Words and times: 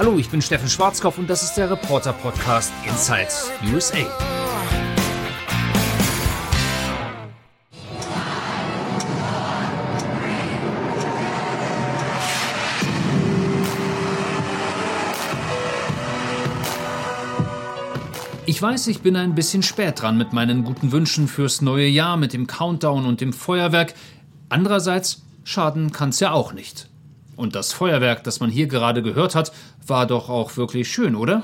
Hallo, 0.00 0.16
ich 0.16 0.30
bin 0.30 0.40
Steffen 0.40 0.70
Schwarzkopf 0.70 1.18
und 1.18 1.28
das 1.28 1.42
ist 1.42 1.58
der 1.58 1.70
Reporter 1.70 2.14
Podcast 2.14 2.72
Inside 2.86 3.28
USA. 3.70 3.98
Ich 18.46 18.62
weiß, 18.62 18.86
ich 18.86 19.02
bin 19.02 19.16
ein 19.16 19.34
bisschen 19.34 19.62
spät 19.62 20.00
dran 20.00 20.16
mit 20.16 20.32
meinen 20.32 20.64
guten 20.64 20.92
Wünschen 20.92 21.28
fürs 21.28 21.60
neue 21.60 21.88
Jahr, 21.88 22.16
mit 22.16 22.32
dem 22.32 22.46
Countdown 22.46 23.04
und 23.04 23.20
dem 23.20 23.34
Feuerwerk. 23.34 23.92
Andererseits, 24.48 25.26
schaden 25.44 25.92
kann's 25.92 26.20
ja 26.20 26.32
auch 26.32 26.54
nicht. 26.54 26.89
Und 27.40 27.54
das 27.54 27.72
Feuerwerk, 27.72 28.22
das 28.22 28.40
man 28.40 28.50
hier 28.50 28.66
gerade 28.66 29.02
gehört 29.02 29.34
hat, 29.34 29.50
war 29.86 30.06
doch 30.06 30.28
auch 30.28 30.58
wirklich 30.58 30.92
schön, 30.92 31.16
oder? 31.16 31.42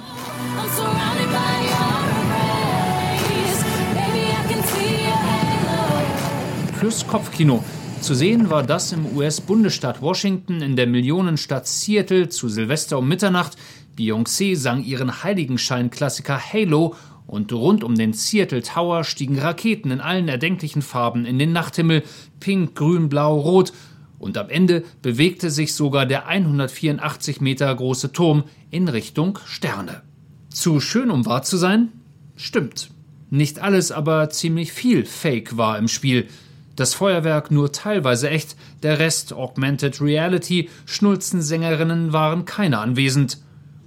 Fürs 6.78 7.06
Kopfkino. 7.06 7.64
Zu 8.02 8.14
sehen 8.14 8.50
war 8.50 8.62
das 8.62 8.92
im 8.92 9.16
US-Bundesstaat 9.16 10.02
Washington 10.02 10.60
in 10.60 10.76
der 10.76 10.86
Millionenstadt 10.86 11.66
Seattle 11.66 12.28
zu 12.28 12.50
Silvester 12.50 12.98
um 12.98 13.08
Mitternacht. 13.08 13.56
Beyoncé 13.98 14.54
sang 14.54 14.84
ihren 14.84 15.22
Heiligenschein-Klassiker 15.22 16.38
Halo 16.38 16.94
und 17.26 17.50
rund 17.54 17.82
um 17.82 17.94
den 17.94 18.12
Seattle 18.12 18.60
Tower 18.60 19.02
stiegen 19.02 19.38
Raketen 19.38 19.90
in 19.90 20.02
allen 20.02 20.28
erdenklichen 20.28 20.82
Farben 20.82 21.24
in 21.24 21.38
den 21.38 21.52
Nachthimmel, 21.52 22.02
pink, 22.38 22.74
grün, 22.74 23.08
blau, 23.08 23.40
rot 23.40 23.72
und 24.18 24.38
am 24.38 24.48
Ende 24.48 24.84
bewegte 25.02 25.50
sich 25.50 25.74
sogar 25.74 26.06
der 26.06 26.26
184 26.26 27.40
Meter 27.40 27.74
große 27.74 28.12
Turm 28.12 28.44
in 28.70 28.88
Richtung 28.88 29.38
Sterne. 29.46 30.02
Zu 30.50 30.80
schön, 30.80 31.10
um 31.10 31.26
wahr 31.26 31.42
zu 31.42 31.56
sein? 31.56 31.92
Stimmt. 32.36 32.90
Nicht 33.30 33.58
alles, 33.58 33.92
aber 33.92 34.30
ziemlich 34.30 34.72
viel 34.72 35.04
Fake 35.04 35.56
war 35.56 35.78
im 35.78 35.88
Spiel. 35.88 36.28
Das 36.76 36.94
Feuerwerk 36.94 37.50
nur 37.50 37.72
teilweise 37.72 38.30
echt, 38.30 38.56
der 38.82 38.98
Rest 38.98 39.32
Augmented 39.32 40.00
Reality, 40.00 40.68
Schnulzensängerinnen 40.84 42.12
waren 42.12 42.44
keine 42.44 42.78
anwesend. 42.78 43.38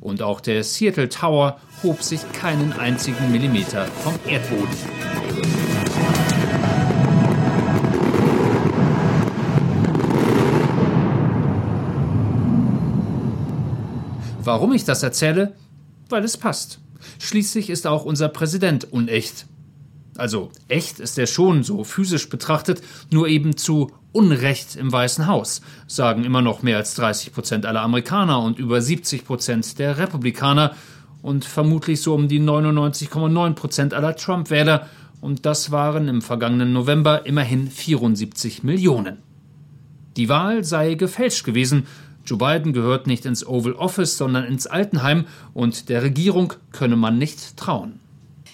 Und 0.01 0.21
auch 0.21 0.41
der 0.41 0.63
Seattle 0.63 1.09
Tower 1.09 1.59
hob 1.83 2.01
sich 2.01 2.21
keinen 2.33 2.73
einzigen 2.73 3.31
Millimeter 3.31 3.85
vom 3.85 4.15
Erdboden. 4.27 5.28
Warum 14.49 14.73
ich 14.73 14.83
das 14.83 15.03
erzähle? 15.03 15.53
Weil 16.09 16.23
es 16.23 16.35
passt. 16.35 16.79
Schließlich 17.19 17.69
ist 17.69 17.85
auch 17.85 18.03
unser 18.03 18.29
Präsident 18.29 18.91
unecht. 18.91 19.45
Also 20.17 20.49
echt 20.67 20.99
ist 20.99 21.19
er 21.19 21.27
schon 21.27 21.61
so 21.61 21.83
physisch 21.83 22.29
betrachtet, 22.29 22.81
nur 23.11 23.27
eben 23.27 23.57
zu 23.57 23.91
Unrecht 24.11 24.75
im 24.75 24.91
Weißen 24.91 25.27
Haus, 25.27 25.61
sagen 25.85 26.23
immer 26.23 26.41
noch 26.41 26.63
mehr 26.63 26.77
als 26.77 26.95
30 26.95 27.31
Prozent 27.31 27.67
aller 27.67 27.83
Amerikaner 27.83 28.41
und 28.41 28.57
über 28.57 28.81
70 28.81 29.23
Prozent 29.23 29.77
der 29.77 29.99
Republikaner 29.99 30.73
und 31.21 31.45
vermutlich 31.45 32.01
so 32.01 32.15
um 32.15 32.27
die 32.27 32.39
99,9 32.39 33.53
Prozent 33.53 33.93
aller 33.93 34.15
Trump-Wähler. 34.15 34.87
Und 35.21 35.45
das 35.45 35.69
waren 35.69 36.07
im 36.07 36.23
vergangenen 36.23 36.73
November 36.73 37.27
immerhin 37.27 37.69
74 37.69 38.63
Millionen. 38.63 39.17
Die 40.17 40.27
Wahl 40.27 40.63
sei 40.63 40.95
gefälscht 40.95 41.45
gewesen, 41.45 41.85
Joe 42.29 42.37
Biden 42.37 42.73
gehört 42.73 43.07
nicht 43.07 43.25
ins 43.25 43.45
Oval 43.45 43.73
Office, 43.73 44.17
sondern 44.17 44.45
ins 44.45 44.67
Altenheim 44.67 45.25
und 45.53 45.89
der 45.89 46.03
Regierung 46.03 46.53
könne 46.71 46.95
man 46.95 47.17
nicht 47.17 47.57
trauen. 47.57 47.99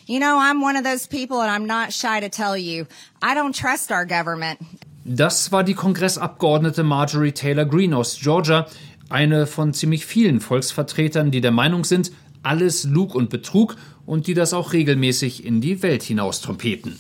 You 0.06 0.20
know, 0.20 0.38
I'm 0.38 0.64
one 0.64 0.78
of 0.78 0.84
those 0.84 1.08
people 1.10 1.42
and 1.42 1.52
I'm 1.52 1.68
not 1.68 1.92
shy 1.92 2.22
to 2.22 2.30
tell 2.30 2.56
you, 2.56 2.86
I 3.22 3.36
don't 3.36 3.60
trust 3.60 3.92
our 3.92 4.06
government. 4.06 4.60
Das 5.04 5.52
war 5.52 5.64
die 5.64 5.74
Kongressabgeordnete 5.74 6.84
Marjorie 6.84 7.32
Taylor 7.32 7.66
Greene 7.66 7.98
aus 7.98 8.18
Georgia, 8.22 8.68
eine 9.10 9.46
von 9.46 9.74
ziemlich 9.74 10.06
vielen 10.06 10.40
Volksvertretern, 10.40 11.32
die 11.32 11.42
der 11.42 11.52
Meinung 11.52 11.84
sind, 11.84 12.12
alles 12.44 12.86
Lug 12.86 13.14
und 13.14 13.30
Betrug 13.30 13.76
und 14.06 14.28
die 14.28 14.34
das 14.34 14.54
auch 14.54 14.74
regelmäßig 14.74 15.46
in 15.46 15.60
die 15.60 15.82
Welt 15.84 16.04
hinaus 16.04 16.42
trompeten. 16.42 16.98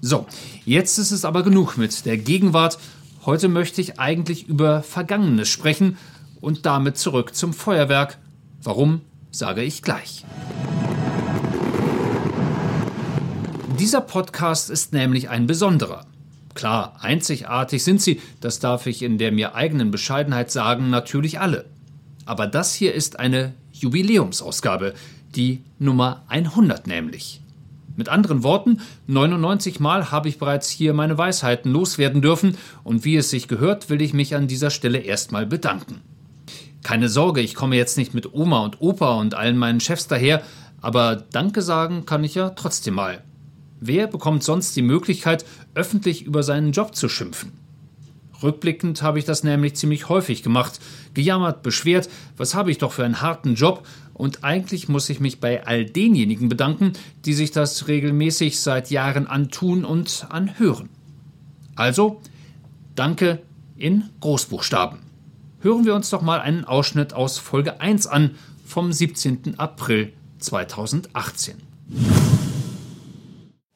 So, 0.00 0.26
jetzt 0.64 0.98
ist 0.98 1.10
es 1.10 1.24
aber 1.24 1.42
genug 1.42 1.76
mit 1.76 2.04
der 2.06 2.16
Gegenwart 2.16 2.78
Heute 3.24 3.46
möchte 3.46 3.80
ich 3.80 4.00
eigentlich 4.00 4.48
über 4.48 4.82
Vergangenes 4.82 5.48
sprechen 5.48 5.96
und 6.40 6.66
damit 6.66 6.98
zurück 6.98 7.36
zum 7.36 7.52
Feuerwerk. 7.52 8.18
Warum, 8.60 9.02
sage 9.30 9.62
ich 9.62 9.82
gleich. 9.82 10.24
Dieser 13.78 14.00
Podcast 14.00 14.70
ist 14.70 14.92
nämlich 14.92 15.28
ein 15.28 15.46
besonderer. 15.46 16.04
Klar, 16.54 16.96
einzigartig 17.00 17.84
sind 17.84 18.02
sie, 18.02 18.20
das 18.40 18.58
darf 18.58 18.88
ich 18.88 19.02
in 19.02 19.18
der 19.18 19.30
mir 19.30 19.54
eigenen 19.54 19.92
Bescheidenheit 19.92 20.50
sagen, 20.50 20.90
natürlich 20.90 21.38
alle. 21.38 21.66
Aber 22.26 22.48
das 22.48 22.74
hier 22.74 22.92
ist 22.92 23.20
eine 23.20 23.54
Jubiläumsausgabe, 23.70 24.94
die 25.36 25.62
Nummer 25.78 26.24
100 26.26 26.88
nämlich. 26.88 27.40
Mit 27.94 28.08
anderen 28.08 28.42
Worten, 28.42 28.80
99 29.06 29.78
Mal 29.78 30.10
habe 30.10 30.28
ich 30.28 30.38
bereits 30.38 30.70
hier 30.70 30.94
meine 30.94 31.18
Weisheiten 31.18 31.70
loswerden 31.70 32.22
dürfen 32.22 32.56
und 32.84 33.04
wie 33.04 33.16
es 33.16 33.28
sich 33.28 33.48
gehört, 33.48 33.90
will 33.90 34.00
ich 34.00 34.14
mich 34.14 34.34
an 34.34 34.48
dieser 34.48 34.70
Stelle 34.70 34.98
erstmal 34.98 35.46
bedanken. 35.46 36.00
Keine 36.82 37.08
Sorge, 37.08 37.42
ich 37.42 37.54
komme 37.54 37.76
jetzt 37.76 37.98
nicht 37.98 38.14
mit 38.14 38.32
Oma 38.32 38.64
und 38.64 38.80
Opa 38.80 39.20
und 39.20 39.34
allen 39.34 39.58
meinen 39.58 39.80
Chefs 39.80 40.08
daher, 40.08 40.42
aber 40.80 41.16
Danke 41.16 41.60
sagen 41.62 42.06
kann 42.06 42.24
ich 42.24 42.34
ja 42.34 42.50
trotzdem 42.50 42.94
mal. 42.94 43.22
Wer 43.78 44.06
bekommt 44.06 44.42
sonst 44.42 44.74
die 44.74 44.82
Möglichkeit, 44.82 45.44
öffentlich 45.74 46.22
über 46.22 46.42
seinen 46.42 46.72
Job 46.72 46.94
zu 46.94 47.08
schimpfen? 47.08 47.52
Rückblickend 48.42 49.02
habe 49.02 49.18
ich 49.18 49.24
das 49.24 49.44
nämlich 49.44 49.76
ziemlich 49.76 50.08
häufig 50.08 50.42
gemacht, 50.42 50.80
gejammert, 51.14 51.62
beschwert, 51.62 52.08
was 52.36 52.54
habe 52.54 52.70
ich 52.70 52.78
doch 52.78 52.92
für 52.92 53.04
einen 53.04 53.20
harten 53.20 53.54
Job 53.54 53.86
und 54.14 54.44
eigentlich 54.44 54.88
muss 54.88 55.08
ich 55.10 55.20
mich 55.20 55.40
bei 55.40 55.66
all 55.66 55.84
denjenigen 55.84 56.48
bedanken, 56.48 56.92
die 57.24 57.34
sich 57.34 57.50
das 57.50 57.88
regelmäßig 57.88 58.60
seit 58.60 58.90
Jahren 58.90 59.26
antun 59.26 59.84
und 59.84 60.26
anhören. 60.28 60.88
Also, 61.74 62.20
danke 62.94 63.40
in 63.76 64.04
Großbuchstaben. 64.20 64.98
Hören 65.60 65.84
wir 65.84 65.94
uns 65.94 66.10
doch 66.10 66.22
mal 66.22 66.40
einen 66.40 66.64
Ausschnitt 66.64 67.14
aus 67.14 67.38
Folge 67.38 67.80
1 67.80 68.06
an 68.06 68.32
vom 68.66 68.92
17. 68.92 69.58
April 69.58 70.12
2018. 70.38 71.56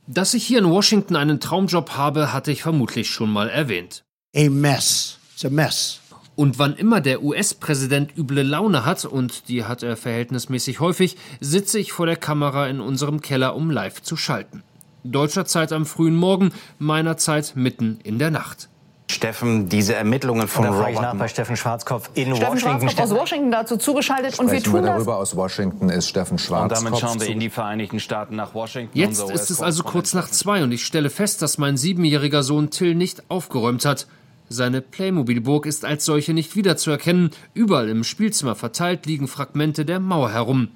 Dass 0.06 0.34
ich 0.34 0.46
hier 0.46 0.58
in 0.60 0.70
Washington 0.70 1.16
einen 1.16 1.40
Traumjob 1.40 1.90
habe, 1.90 2.32
hatte 2.32 2.52
ich 2.52 2.62
vermutlich 2.62 3.10
schon 3.10 3.30
mal 3.30 3.48
erwähnt. 3.48 4.04
A 4.34 4.48
mess. 4.48 5.18
It's 5.34 5.44
a 5.44 5.50
mess. 5.50 6.00
Und 6.36 6.58
wann 6.58 6.74
immer 6.74 7.00
der 7.00 7.22
US-Präsident 7.22 8.16
üble 8.16 8.42
Laune 8.42 8.84
hat, 8.84 9.06
und 9.06 9.48
die 9.48 9.64
hat 9.64 9.82
er 9.82 9.96
verhältnismäßig 9.96 10.80
häufig, 10.80 11.16
sitze 11.40 11.78
ich 11.78 11.92
vor 11.92 12.04
der 12.04 12.16
Kamera 12.16 12.68
in 12.68 12.80
unserem 12.80 13.22
Keller, 13.22 13.56
um 13.56 13.70
live 13.70 14.02
zu 14.02 14.16
schalten. 14.16 14.62
Deutscher 15.02 15.46
Zeit 15.46 15.72
am 15.72 15.86
frühen 15.86 16.14
Morgen, 16.14 16.52
meiner 16.78 17.16
Zeit 17.16 17.54
mitten 17.56 18.00
in 18.04 18.18
der 18.18 18.30
Nacht. 18.30 18.68
Steffen, 19.08 19.68
diese 19.68 19.94
Ermittlungen 19.94 20.48
von 20.48 20.66
Robert 20.66 20.90
ich 20.90 21.00
nach 21.00 21.14
bei 21.14 21.28
Steffen 21.28 21.56
Schwarzkopf 21.56 22.10
in 22.14 22.34
Steffen 22.34 22.54
Washington. 22.54 22.80
Schwarzkopf 22.80 23.00
aus 23.00 23.10
Washington 23.12 23.50
dazu 23.52 23.76
zugeschaltet 23.76 24.32
Sprechen 24.34 24.48
und 24.48 24.52
wir 24.52 24.62
tun 24.62 24.74
wir 24.74 24.82
das. 24.82 24.90
darüber 24.90 25.16
aus 25.16 25.36
Washington 25.36 25.88
ist 25.88 26.08
Steffen 26.08 26.38
Schwarzkopf. 26.38 26.80
Und 26.80 26.86
damit 26.86 27.00
schauen 27.00 27.20
wir 27.20 27.28
in 27.28 27.38
die 27.40 27.48
Vereinigten 27.48 28.00
Staaten 28.00 28.34
nach 28.34 28.52
Washington. 28.52 28.98
Jetzt 28.98 29.30
ist 29.30 29.50
es 29.50 29.62
also 29.62 29.84
kurz 29.84 30.12
nach 30.12 30.28
zwei 30.28 30.64
und 30.64 30.72
ich 30.72 30.84
stelle 30.84 31.08
fest, 31.08 31.40
dass 31.40 31.56
mein 31.56 31.76
siebenjähriger 31.76 32.42
Sohn 32.42 32.70
Till 32.70 32.96
nicht 32.96 33.30
aufgeräumt 33.30 33.84
hat. 33.84 34.08
Seine 34.48 34.80
Playmobil-Burg 34.80 35.66
ist 35.66 35.84
als 35.84 36.04
solche 36.04 36.32
nicht 36.32 36.54
wiederzuerkennen. 36.54 37.30
Überall 37.52 37.88
im 37.88 38.04
Spielzimmer 38.04 38.54
verteilt 38.54 39.06
liegen 39.06 39.26
Fragmente 39.26 39.84
der 39.84 39.98
Mauer 39.98 40.30
herum. 40.30 40.68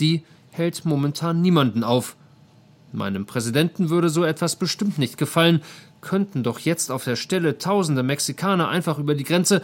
Die 0.00 0.22
hält 0.50 0.84
momentan 0.84 1.40
niemanden 1.40 1.82
auf. 1.82 2.16
Meinem 2.92 3.26
Präsidenten 3.26 3.90
würde 3.90 4.10
so 4.10 4.24
etwas 4.24 4.56
bestimmt 4.56 4.98
nicht 4.98 5.16
gefallen. 5.16 5.62
Könnten 6.00 6.42
doch 6.42 6.58
jetzt 6.58 6.90
auf 6.90 7.04
der 7.04 7.16
Stelle 7.16 7.58
tausende 7.58 8.02
Mexikaner 8.02 8.68
einfach 8.68 8.98
über 8.98 9.14
die 9.14 9.24
Grenze. 9.24 9.62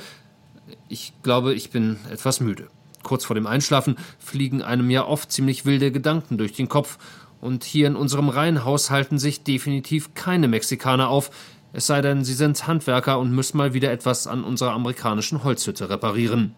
Ich 0.88 1.12
glaube, 1.22 1.54
ich 1.54 1.70
bin 1.70 1.98
etwas 2.10 2.40
müde. 2.40 2.68
Kurz 3.02 3.24
vor 3.24 3.34
dem 3.34 3.46
Einschlafen 3.46 3.96
fliegen 4.18 4.62
einem 4.62 4.90
ja 4.90 5.04
oft 5.04 5.30
ziemlich 5.30 5.66
wilde 5.66 5.92
Gedanken 5.92 6.38
durch 6.38 6.52
den 6.52 6.68
Kopf. 6.68 6.98
Und 7.40 7.64
hier 7.64 7.88
in 7.88 7.96
unserem 7.96 8.28
Reihenhaus 8.28 8.90
halten 8.90 9.18
sich 9.18 9.42
definitiv 9.42 10.14
keine 10.14 10.46
Mexikaner 10.46 11.08
auf, 11.08 11.30
es 11.72 11.86
sei 11.86 12.02
denn, 12.02 12.24
sie 12.24 12.34
sind 12.34 12.66
Handwerker 12.66 13.18
und 13.18 13.32
müssen 13.32 13.56
mal 13.56 13.72
wieder 13.74 13.90
etwas 13.90 14.26
an 14.26 14.44
unserer 14.44 14.72
amerikanischen 14.72 15.42
Holzhütte 15.42 15.88
reparieren. 15.88 16.54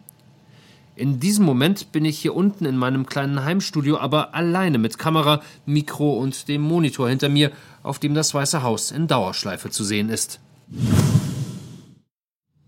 In 0.96 1.18
diesem 1.18 1.44
Moment 1.44 1.90
bin 1.90 2.04
ich 2.04 2.18
hier 2.18 2.36
unten 2.36 2.64
in 2.64 2.76
meinem 2.76 3.06
kleinen 3.06 3.44
Heimstudio 3.44 3.98
aber 3.98 4.34
alleine 4.34 4.78
mit 4.78 4.98
Kamera, 4.98 5.42
Mikro 5.66 6.18
und 6.18 6.46
dem 6.48 6.62
Monitor 6.62 7.08
hinter 7.08 7.28
mir, 7.28 7.50
auf 7.82 7.98
dem 7.98 8.14
das 8.14 8.32
Weiße 8.32 8.62
Haus 8.62 8.92
in 8.92 9.08
Dauerschleife 9.08 9.70
zu 9.70 9.82
sehen 9.82 10.08
ist. 10.08 10.40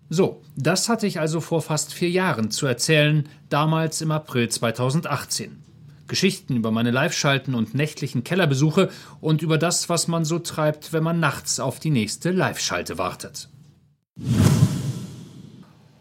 So, 0.08 0.42
das 0.56 0.88
hatte 0.88 1.06
ich 1.06 1.20
also 1.20 1.40
vor 1.40 1.62
fast 1.62 1.92
vier 1.92 2.10
Jahren 2.10 2.50
zu 2.50 2.66
erzählen, 2.66 3.28
damals 3.48 4.00
im 4.00 4.10
April 4.10 4.48
2018. 4.48 5.65
Geschichten 6.08 6.56
über 6.56 6.70
meine 6.70 6.90
Live-Schalten 6.90 7.54
und 7.54 7.74
nächtlichen 7.74 8.24
Kellerbesuche 8.24 8.90
und 9.20 9.42
über 9.42 9.58
das, 9.58 9.88
was 9.88 10.08
man 10.08 10.24
so 10.24 10.38
treibt, 10.38 10.92
wenn 10.92 11.02
man 11.02 11.20
nachts 11.20 11.60
auf 11.60 11.80
die 11.80 11.90
nächste 11.90 12.30
Live-Schalte 12.30 12.98
wartet. 12.98 13.48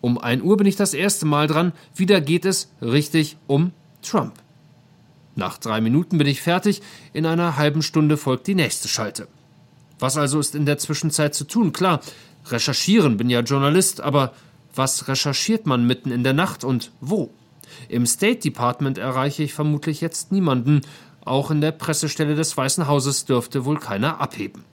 Um 0.01 0.17
1 0.17 0.43
Uhr 0.43 0.57
bin 0.57 0.67
ich 0.67 0.75
das 0.75 0.93
erste 0.93 1.25
Mal 1.25 1.47
dran, 1.47 1.73
wieder 1.95 2.21
geht 2.21 2.45
es 2.45 2.71
richtig 2.81 3.37
um 3.47 3.71
Trump. 4.01 4.33
Nach 5.35 5.57
drei 5.57 5.81
Minuten 5.81 6.17
bin 6.17 6.27
ich 6.27 6.41
fertig, 6.41 6.81
in 7.11 7.25
einer 7.25 7.57
halben 7.57 7.81
Stunde 7.81 8.15
folgt 8.15 8.47
die 8.47 8.55
nächste 8.55 8.87
Schalte. 8.87 9.27
Was 9.99 10.17
also 10.17 10.39
ist 10.39 10.55
in 10.55 10.65
der 10.65 10.77
Zwischenzeit 10.77 11.33
zu 11.33 11.45
tun? 11.45 11.73
Klar, 11.73 12.01
recherchieren, 12.45 13.17
bin 13.17 13.29
ja 13.29 13.41
Journalist, 13.41 14.01
aber 14.01 14.33
was 14.75 15.07
recherchiert 15.07 15.65
man 15.65 15.87
mitten 15.87 16.11
in 16.11 16.23
der 16.23 16.33
Nacht 16.33 16.63
und 16.63 16.91
wo? 17.01 17.33
Im 17.89 18.05
State 18.05 18.39
Department 18.39 18.97
erreiche 18.97 19.43
ich 19.43 19.53
vermutlich 19.53 20.01
jetzt 20.01 20.31
niemanden. 20.31 20.81
Auch 21.23 21.51
in 21.51 21.61
der 21.61 21.71
Pressestelle 21.71 22.35
des 22.35 22.55
Weißen 22.55 22.87
Hauses 22.87 23.25
dürfte 23.25 23.65
wohl 23.65 23.79
keiner 23.79 24.19
abheben. 24.21 24.63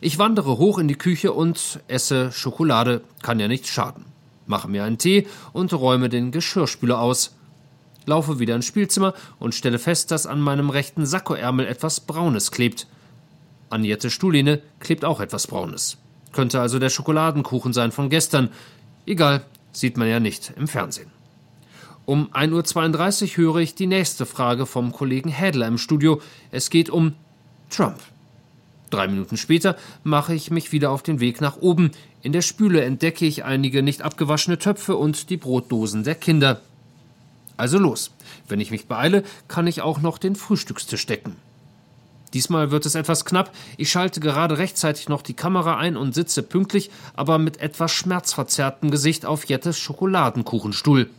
Ich 0.00 0.18
wandere 0.18 0.58
hoch 0.58 0.78
in 0.78 0.88
die 0.88 0.94
Küche 0.94 1.32
und 1.32 1.80
esse 1.88 2.30
Schokolade, 2.30 3.02
kann 3.22 3.40
ja 3.40 3.48
nicht 3.48 3.66
schaden. 3.66 4.04
Mache 4.46 4.68
mir 4.68 4.84
einen 4.84 4.98
Tee 4.98 5.26
und 5.52 5.72
räume 5.72 6.08
den 6.08 6.30
Geschirrspüler 6.30 7.00
aus. 7.00 7.34
Laufe 8.04 8.38
wieder 8.38 8.54
ins 8.54 8.66
Spielzimmer 8.66 9.14
und 9.38 9.54
stelle 9.54 9.78
fest, 9.78 10.10
dass 10.10 10.26
an 10.26 10.40
meinem 10.40 10.70
rechten 10.70 11.06
Sakkoärmel 11.06 11.66
etwas 11.66 12.00
Braunes 12.00 12.52
klebt. 12.52 12.86
An 13.68 13.84
Jette 13.84 14.10
Stuhline 14.10 14.62
klebt 14.78 15.04
auch 15.04 15.18
etwas 15.18 15.48
Braunes. 15.48 15.98
Könnte 16.32 16.60
also 16.60 16.78
der 16.78 16.90
Schokoladenkuchen 16.90 17.72
sein 17.72 17.90
von 17.90 18.10
gestern. 18.10 18.50
Egal, 19.06 19.44
sieht 19.72 19.96
man 19.96 20.08
ja 20.08 20.20
nicht 20.20 20.52
im 20.56 20.68
Fernsehen. 20.68 21.15
Um 22.06 22.28
1.32 22.32 23.30
Uhr 23.30 23.36
höre 23.36 23.56
ich 23.56 23.74
die 23.74 23.88
nächste 23.88 24.26
Frage 24.26 24.64
vom 24.64 24.92
Kollegen 24.92 25.28
Hädler 25.28 25.66
im 25.66 25.76
Studio. 25.76 26.22
Es 26.52 26.70
geht 26.70 26.88
um 26.88 27.14
Trump. 27.68 27.98
Drei 28.90 29.08
Minuten 29.08 29.36
später 29.36 29.76
mache 30.04 30.32
ich 30.32 30.52
mich 30.52 30.70
wieder 30.70 30.92
auf 30.92 31.02
den 31.02 31.18
Weg 31.18 31.40
nach 31.40 31.56
oben. 31.56 31.90
In 32.22 32.30
der 32.30 32.42
Spüle 32.42 32.84
entdecke 32.84 33.26
ich 33.26 33.44
einige 33.44 33.82
nicht 33.82 34.02
abgewaschene 34.02 34.56
Töpfe 34.56 34.94
und 34.94 35.30
die 35.30 35.36
Brotdosen 35.36 36.04
der 36.04 36.14
Kinder. 36.14 36.60
Also 37.56 37.76
los. 37.76 38.12
Wenn 38.46 38.60
ich 38.60 38.70
mich 38.70 38.86
beeile, 38.86 39.24
kann 39.48 39.66
ich 39.66 39.82
auch 39.82 40.00
noch 40.00 40.18
den 40.18 40.36
Frühstückstisch 40.36 41.06
decken. 41.06 41.34
Diesmal 42.34 42.70
wird 42.70 42.86
es 42.86 42.94
etwas 42.94 43.24
knapp. 43.24 43.52
Ich 43.78 43.90
schalte 43.90 44.20
gerade 44.20 44.58
rechtzeitig 44.58 45.08
noch 45.08 45.22
die 45.22 45.34
Kamera 45.34 45.76
ein 45.78 45.96
und 45.96 46.14
sitze 46.14 46.44
pünktlich, 46.44 46.90
aber 47.14 47.38
mit 47.38 47.58
etwas 47.58 47.90
schmerzverzerrtem 47.90 48.92
Gesicht 48.92 49.26
auf 49.26 49.44
Jettes 49.46 49.76
Schokoladenkuchenstuhl. 49.80 51.10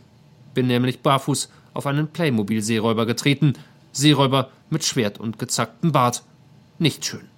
Bin 0.58 0.66
nämlich 0.66 1.02
barfuß 1.02 1.50
auf 1.72 1.86
einen 1.86 2.08
Playmobil-Seeräuber 2.08 3.06
getreten. 3.06 3.52
Seeräuber 3.92 4.50
mit 4.70 4.84
Schwert 4.84 5.20
und 5.20 5.38
gezacktem 5.38 5.92
Bart. 5.92 6.24
Nicht 6.80 7.04
schön. 7.04 7.28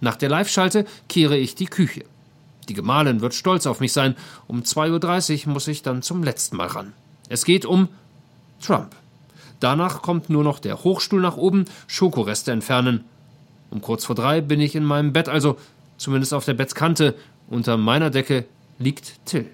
Nach 0.00 0.16
der 0.16 0.30
Live-Schalte 0.30 0.84
kehre 1.08 1.38
ich 1.38 1.54
die 1.54 1.66
Küche. 1.66 2.04
Die 2.68 2.74
Gemahlin 2.74 3.20
wird 3.20 3.34
stolz 3.34 3.66
auf 3.66 3.78
mich 3.78 3.92
sein. 3.92 4.16
Um 4.48 4.62
2.30 4.62 5.46
Uhr 5.46 5.52
muss 5.52 5.68
ich 5.68 5.82
dann 5.82 6.02
zum 6.02 6.24
letzten 6.24 6.56
Mal 6.56 6.66
ran. 6.66 6.92
Es 7.28 7.44
geht 7.44 7.64
um 7.64 7.86
Trump. 8.60 8.96
Danach 9.60 10.02
kommt 10.02 10.28
nur 10.28 10.42
noch 10.42 10.58
der 10.58 10.82
Hochstuhl 10.82 11.20
nach 11.20 11.36
oben, 11.36 11.66
Schokoreste 11.86 12.50
entfernen. 12.50 13.04
Um 13.70 13.80
kurz 13.80 14.04
vor 14.04 14.16
drei 14.16 14.40
bin 14.40 14.60
ich 14.60 14.74
in 14.74 14.82
meinem 14.82 15.12
Bett, 15.12 15.28
also 15.28 15.56
zumindest 15.98 16.34
auf 16.34 16.44
der 16.44 16.54
Bettkante. 16.54 17.14
Unter 17.46 17.76
meiner 17.76 18.10
Decke 18.10 18.46
liegt 18.80 19.24
Till. 19.24 19.46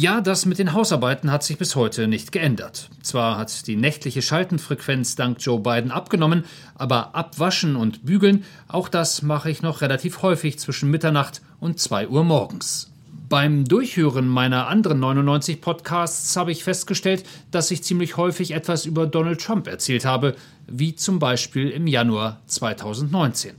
Ja, 0.00 0.22
das 0.22 0.46
mit 0.46 0.58
den 0.58 0.72
Hausarbeiten 0.72 1.30
hat 1.30 1.42
sich 1.42 1.58
bis 1.58 1.76
heute 1.76 2.08
nicht 2.08 2.32
geändert. 2.32 2.88
Zwar 3.02 3.36
hat 3.36 3.66
die 3.66 3.76
nächtliche 3.76 4.22
Schaltenfrequenz 4.22 5.14
dank 5.14 5.36
Joe 5.40 5.60
Biden 5.60 5.90
abgenommen, 5.90 6.46
aber 6.74 7.14
abwaschen 7.14 7.76
und 7.76 8.06
bügeln, 8.06 8.44
auch 8.66 8.88
das 8.88 9.20
mache 9.20 9.50
ich 9.50 9.60
noch 9.60 9.82
relativ 9.82 10.22
häufig 10.22 10.58
zwischen 10.58 10.90
Mitternacht 10.90 11.42
und 11.58 11.78
2 11.78 12.08
Uhr 12.08 12.24
morgens. 12.24 12.90
Beim 13.28 13.66
Durchhören 13.66 14.26
meiner 14.26 14.68
anderen 14.68 15.00
99 15.00 15.60
Podcasts 15.60 16.34
habe 16.34 16.50
ich 16.50 16.64
festgestellt, 16.64 17.24
dass 17.50 17.70
ich 17.70 17.82
ziemlich 17.82 18.16
häufig 18.16 18.52
etwas 18.52 18.86
über 18.86 19.06
Donald 19.06 19.42
Trump 19.42 19.66
erzählt 19.66 20.06
habe, 20.06 20.34
wie 20.66 20.94
zum 20.94 21.18
Beispiel 21.18 21.68
im 21.68 21.86
Januar 21.86 22.40
2019. 22.46 23.52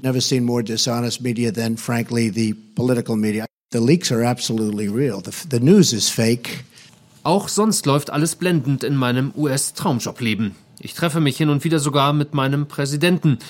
Never 0.00 0.22
seen 0.22 0.44
more 0.44 0.64
dishonest 0.64 1.20
media 1.20 1.50
than, 1.50 1.76
frankly, 1.76 2.32
the 2.34 2.54
political 2.74 3.14
media. 3.14 3.44
The 3.70 3.80
leaks 3.80 4.10
are 4.10 4.24
absolutely 4.24 4.88
real. 4.88 5.20
The, 5.20 5.30
the 5.50 5.60
news 5.60 5.92
is 5.92 6.08
fake. 6.08 6.64
Auch 7.22 7.48
sonst 7.48 7.84
läuft 7.84 8.08
alles 8.08 8.34
blendend 8.34 8.82
in 8.82 8.96
meinem 8.96 9.30
US-Traumjob-Leben. 9.36 10.56
Ich 10.80 10.94
treffe 10.94 11.20
mich 11.20 11.36
hin 11.36 11.50
und 11.50 11.64
wieder 11.64 11.78
sogar 11.78 12.14
mit 12.14 12.32
meinem 12.32 12.66
Präsidenten. 12.66 13.40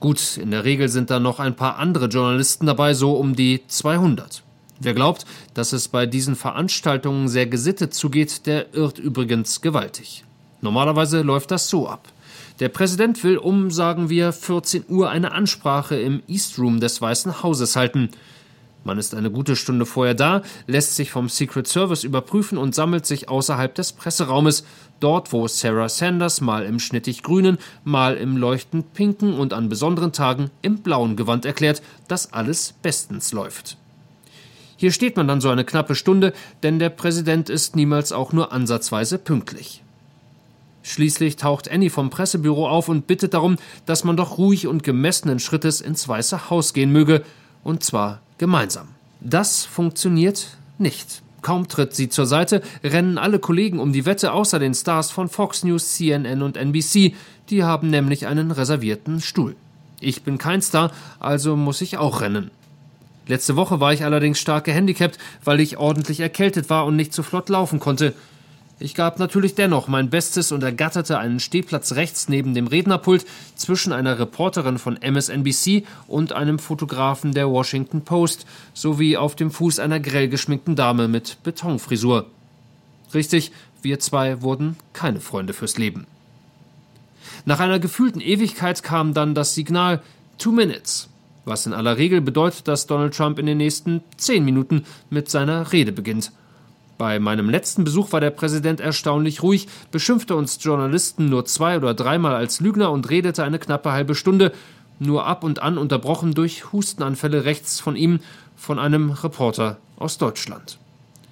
Gut, 0.00 0.38
in 0.38 0.50
der 0.50 0.64
Regel 0.64 0.88
sind 0.88 1.08
da 1.08 1.20
noch 1.20 1.38
ein 1.38 1.54
paar 1.54 1.78
andere 1.78 2.06
Journalisten 2.06 2.66
dabei, 2.66 2.94
so 2.94 3.12
um 3.12 3.36
die 3.36 3.60
200. 3.68 4.42
Wer 4.80 4.92
glaubt, 4.92 5.24
dass 5.54 5.72
es 5.72 5.86
bei 5.86 6.04
diesen 6.04 6.34
Veranstaltungen 6.34 7.28
sehr 7.28 7.46
gesittet 7.46 7.94
zugeht, 7.94 8.46
der 8.46 8.74
irrt 8.74 8.98
übrigens 8.98 9.60
gewaltig. 9.60 10.24
Normalerweise 10.62 11.22
läuft 11.22 11.52
das 11.52 11.68
so 11.68 11.88
ab. 11.88 12.08
Der 12.58 12.70
Präsident 12.70 13.22
will 13.22 13.38
um, 13.38 13.70
sagen 13.70 14.10
wir, 14.10 14.32
14 14.32 14.86
Uhr 14.88 15.10
eine 15.10 15.30
Ansprache 15.30 15.94
im 15.94 16.24
East 16.26 16.58
Room 16.58 16.80
des 16.80 17.00
Weißen 17.00 17.44
Hauses 17.44 17.76
halten. 17.76 18.10
Man 18.82 18.98
ist 18.98 19.14
eine 19.14 19.30
gute 19.30 19.56
Stunde 19.56 19.84
vorher 19.84 20.14
da, 20.14 20.42
lässt 20.66 20.96
sich 20.96 21.10
vom 21.10 21.28
Secret 21.28 21.66
Service 21.66 22.02
überprüfen 22.02 22.56
und 22.56 22.74
sammelt 22.74 23.04
sich 23.04 23.28
außerhalb 23.28 23.74
des 23.74 23.92
Presseraumes, 23.92 24.64
dort 25.00 25.32
wo 25.32 25.46
Sarah 25.48 25.88
Sanders 25.88 26.40
mal 26.40 26.64
im 26.64 26.78
schnittig 26.78 27.22
grünen, 27.22 27.58
mal 27.84 28.16
im 28.16 28.36
leuchtend 28.38 28.94
pinken 28.94 29.34
und 29.34 29.52
an 29.52 29.68
besonderen 29.68 30.12
Tagen 30.12 30.50
im 30.62 30.78
blauen 30.78 31.16
Gewand 31.16 31.44
erklärt, 31.44 31.82
dass 32.08 32.32
alles 32.32 32.74
bestens 32.82 33.32
läuft. 33.32 33.76
Hier 34.76 34.92
steht 34.92 35.16
man 35.18 35.28
dann 35.28 35.42
so 35.42 35.50
eine 35.50 35.64
knappe 35.64 35.94
Stunde, 35.94 36.32
denn 36.62 36.78
der 36.78 36.88
Präsident 36.88 37.50
ist 37.50 37.76
niemals 37.76 38.12
auch 38.12 38.32
nur 38.32 38.50
ansatzweise 38.50 39.18
pünktlich. 39.18 39.82
Schließlich 40.82 41.36
taucht 41.36 41.70
Annie 41.70 41.90
vom 41.90 42.08
Pressebüro 42.08 42.66
auf 42.66 42.88
und 42.88 43.06
bittet 43.06 43.34
darum, 43.34 43.56
dass 43.84 44.04
man 44.04 44.16
doch 44.16 44.38
ruhig 44.38 44.66
und 44.66 44.82
gemessenen 44.82 45.38
Schrittes 45.38 45.82
ins 45.82 46.08
Weiße 46.08 46.48
Haus 46.48 46.72
gehen 46.72 46.92
möge, 46.92 47.22
und 47.62 47.84
zwar 47.84 48.22
gemeinsam. 48.40 48.88
Das 49.20 49.64
funktioniert 49.64 50.56
nicht. 50.78 51.22
Kaum 51.42 51.68
tritt 51.68 51.94
sie 51.94 52.08
zur 52.08 52.26
Seite, 52.26 52.62
rennen 52.82 53.18
alle 53.18 53.38
Kollegen 53.38 53.78
um 53.78 53.92
die 53.92 54.06
Wette 54.06 54.32
außer 54.32 54.58
den 54.58 54.74
Stars 54.74 55.10
von 55.10 55.28
Fox 55.28 55.62
News, 55.62 55.94
CNN 55.94 56.42
und 56.42 56.56
NBC. 56.56 57.14
Die 57.50 57.62
haben 57.62 57.90
nämlich 57.90 58.26
einen 58.26 58.50
reservierten 58.50 59.20
Stuhl. 59.20 59.56
Ich 60.00 60.22
bin 60.22 60.38
kein 60.38 60.62
Star, 60.62 60.90
also 61.18 61.54
muss 61.54 61.82
ich 61.82 61.98
auch 61.98 62.22
rennen. 62.22 62.50
Letzte 63.26 63.56
Woche 63.56 63.78
war 63.78 63.92
ich 63.92 64.04
allerdings 64.04 64.40
stark 64.40 64.64
gehandicapt, 64.64 65.18
weil 65.44 65.60
ich 65.60 65.76
ordentlich 65.76 66.20
erkältet 66.20 66.70
war 66.70 66.86
und 66.86 66.96
nicht 66.96 67.12
so 67.12 67.22
flott 67.22 67.50
laufen 67.50 67.78
konnte. 67.78 68.14
Ich 68.82 68.94
gab 68.94 69.18
natürlich 69.18 69.54
dennoch 69.54 69.88
mein 69.88 70.08
Bestes 70.08 70.52
und 70.52 70.62
ergatterte 70.62 71.18
einen 71.18 71.38
Stehplatz 71.38 71.92
rechts 71.92 72.30
neben 72.30 72.54
dem 72.54 72.66
Rednerpult 72.66 73.26
zwischen 73.54 73.92
einer 73.92 74.18
Reporterin 74.18 74.78
von 74.78 74.96
MSNBC 74.96 75.84
und 76.08 76.32
einem 76.32 76.58
Fotografen 76.58 77.32
der 77.32 77.50
Washington 77.50 78.00
Post 78.00 78.46
sowie 78.72 79.18
auf 79.18 79.36
dem 79.36 79.50
Fuß 79.50 79.80
einer 79.80 80.00
grell 80.00 80.28
geschminkten 80.28 80.76
Dame 80.76 81.08
mit 81.08 81.36
Betonfrisur. 81.42 82.30
Richtig, 83.12 83.52
wir 83.82 84.00
zwei 84.00 84.40
wurden 84.40 84.76
keine 84.94 85.20
Freunde 85.20 85.52
fürs 85.52 85.76
Leben. 85.76 86.06
Nach 87.44 87.60
einer 87.60 87.80
gefühlten 87.80 88.22
Ewigkeit 88.22 88.82
kam 88.82 89.12
dann 89.12 89.34
das 89.34 89.54
Signal 89.54 90.00
Two 90.38 90.52
Minutes, 90.52 91.10
was 91.44 91.66
in 91.66 91.74
aller 91.74 91.98
Regel 91.98 92.22
bedeutet, 92.22 92.66
dass 92.66 92.86
Donald 92.86 93.14
Trump 93.14 93.38
in 93.38 93.44
den 93.44 93.58
nächsten 93.58 94.02
zehn 94.16 94.42
Minuten 94.42 94.86
mit 95.10 95.28
seiner 95.28 95.70
Rede 95.70 95.92
beginnt. 95.92 96.32
Bei 97.00 97.18
meinem 97.18 97.48
letzten 97.48 97.82
Besuch 97.82 98.12
war 98.12 98.20
der 98.20 98.28
Präsident 98.28 98.78
erstaunlich 98.78 99.42
ruhig, 99.42 99.68
beschimpfte 99.90 100.36
uns 100.36 100.58
Journalisten 100.60 101.30
nur 101.30 101.46
zwei 101.46 101.78
oder 101.78 101.94
dreimal 101.94 102.34
als 102.34 102.60
Lügner 102.60 102.90
und 102.90 103.08
redete 103.08 103.42
eine 103.42 103.58
knappe 103.58 103.90
halbe 103.92 104.14
Stunde, 104.14 104.52
nur 104.98 105.24
ab 105.24 105.42
und 105.42 105.62
an 105.62 105.78
unterbrochen 105.78 106.34
durch 106.34 106.74
Hustenanfälle 106.74 107.46
rechts 107.46 107.80
von 107.80 107.96
ihm 107.96 108.20
von 108.54 108.78
einem 108.78 109.12
Reporter 109.12 109.78
aus 109.96 110.18
Deutschland. 110.18 110.76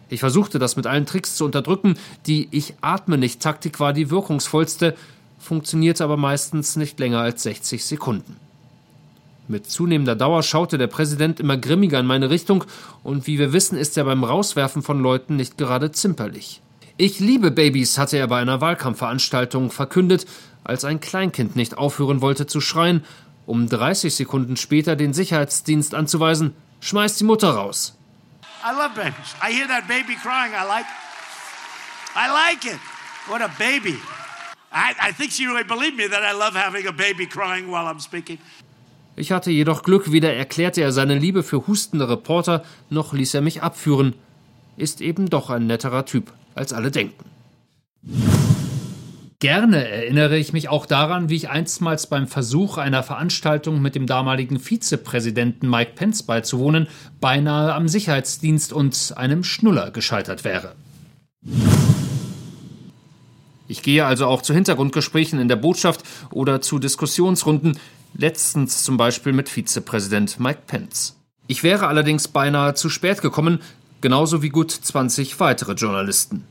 Ich 0.09 0.21
versuchte 0.21 0.59
das 0.59 0.77
mit 0.77 0.87
allen 0.87 1.05
Tricks 1.05 1.37
zu 1.37 1.45
unterdrücken, 1.45 1.99
die 2.27 2.49
Ich 2.51 2.73
atme 2.81 3.19
nicht 3.19 3.43
Taktik 3.43 3.79
war 3.79 3.93
die 3.93 4.09
wirkungsvollste, 4.09 4.97
funktionierte 5.39 6.03
aber 6.03 6.17
meistens 6.17 6.77
nicht 6.77 6.99
länger 6.99 7.21
als 7.21 7.43
60 7.43 7.85
Sekunden. 7.85 8.37
Mit 9.49 9.71
zunehmender 9.71 10.15
Dauer 10.15 10.43
schaute 10.43 10.77
der 10.77 10.89
Präsident 10.89 11.41
immer 11.41 11.57
grimmiger 11.57 11.99
in 11.99 12.07
meine 12.07 12.29
Richtung, 12.29 12.65
und 13.03 13.27
wie 13.27 13.39
wir 13.39 13.55
wissen, 13.55 13.79
ist 13.79 13.97
er 13.97 14.05
beim 14.05 14.23
Rauswerfen 14.23 14.83
von 14.83 15.01
Leuten 15.01 15.37
nicht 15.37 15.57
gerade 15.57 15.91
zimperlich. 15.91 16.61
Ich 16.99 17.19
liebe 17.19 17.51
Babys, 17.51 17.97
hatte 17.97 18.19
er 18.19 18.27
bei 18.27 18.41
einer 18.41 18.61
Wahlkampfveranstaltung 18.61 19.71
verkündet, 19.71 20.27
als 20.65 20.85
ein 20.85 21.01
Kleinkind 21.01 21.57
nicht 21.57 21.79
aufhören 21.79 22.21
wollte 22.21 22.47
zu 22.47 22.61
schreien, 22.61 23.05
um 23.47 23.69
30 23.69 24.15
Sekunden 24.15 24.59
später 24.59 24.97
den 24.97 25.15
Sicherheitsdienst 25.15 25.95
anzuweisen, 25.95 26.55
schmeißt 26.81 27.19
die 27.21 27.25
Mutter 27.25 27.51
raus. 27.51 27.97
I 28.63 28.73
love 28.73 28.95
babies. 28.95 29.35
I 29.43 29.51
hear 29.51 29.67
that 29.69 29.89
baby 29.89 30.15
crying. 30.17 30.53
I 30.53 30.67
like 30.67 30.85
I 32.15 32.29
like 32.29 32.67
it. 32.67 32.79
What 33.29 33.41
a 33.41 33.49
baby. 33.59 33.97
I, 34.73 34.95
I 35.01 35.13
think 35.13 35.33
she 35.33 35.47
really 35.47 35.65
believed 35.65 35.97
me 35.97 36.09
that 36.09 36.23
I 36.23 36.33
love 36.33 36.55
having 36.55 36.87
a 36.87 36.93
baby 36.93 37.27
crying 37.27 37.71
while 37.71 37.87
I'm 37.87 38.01
speaking. 38.01 38.39
Ich 39.19 39.33
hatte 39.33 39.51
jedoch 39.51 39.83
Glück, 39.83 40.13
weder 40.13 40.33
erklärte 40.33 40.81
er 40.81 40.93
seine 40.93 41.19
Liebe 41.19 41.43
für 41.43 41.67
hustende 41.67 42.09
Reporter, 42.09 42.63
noch 42.89 43.13
ließ 43.13 43.35
er 43.35 43.41
mich 43.41 43.63
abführen. 43.63 44.15
Ist 44.77 45.01
eben 45.01 45.29
doch 45.29 45.51
ein 45.51 45.67
netterer 45.67 46.05
Typ, 46.05 46.33
als 46.55 46.73
alle 46.73 46.93
denken. 46.93 47.25
Gerne 49.41 49.89
erinnere 49.89 50.39
ich 50.39 50.53
mich 50.53 50.69
auch 50.69 50.87
daran, 50.87 51.29
wie 51.29 51.35
ich 51.35 51.51
einstmals 51.51 52.07
beim 52.07 52.29
Versuch 52.29 52.79
einer 52.79 53.03
Veranstaltung 53.03 53.83
mit 53.83 53.97
dem 53.97 54.07
damaligen 54.07 54.61
Vizepräsidenten 54.61 55.69
Mike 55.69 55.93
Pence 55.97 56.23
beizuwohnen, 56.23 56.87
beinahe 57.21 57.75
am 57.75 57.89
Sicherheitsdienst 57.89 58.73
und 58.73 59.15
einem 59.17 59.43
Schnuller 59.43 59.91
gescheitert 59.91 60.45
wäre. 60.45 60.77
Ich 63.69 63.83
gehe 63.83 64.07
also 64.07 64.27
auch 64.27 64.43
zu 64.43 64.55
Hintergrundgesprächen 64.55 65.39
in 65.39 65.49
der 65.49 65.57
Botschaft 65.57 66.03
oder 66.31 66.61
zu 66.61 66.79
Diskussionsrunden, 66.79 67.79
letztens 68.19 68.83
zum 68.83 68.97
Beispiel 68.97 69.33
mit 69.33 69.49
Vizepräsident 69.49 70.41
Mike 70.41 70.63
Pence. 70.67 71.17
Ich 71.47 71.63
wäre 71.63 71.87
allerdings 71.87 72.27
beinahe 72.27 72.75
zu 72.75 72.91
spät 72.91 73.23
gekommen, 73.23 73.61
genauso 74.01 74.43
wie 74.43 74.49
gut 74.49 74.73
20 74.73 75.39
weitere 75.41 75.73
Journalisten. 75.75 76.45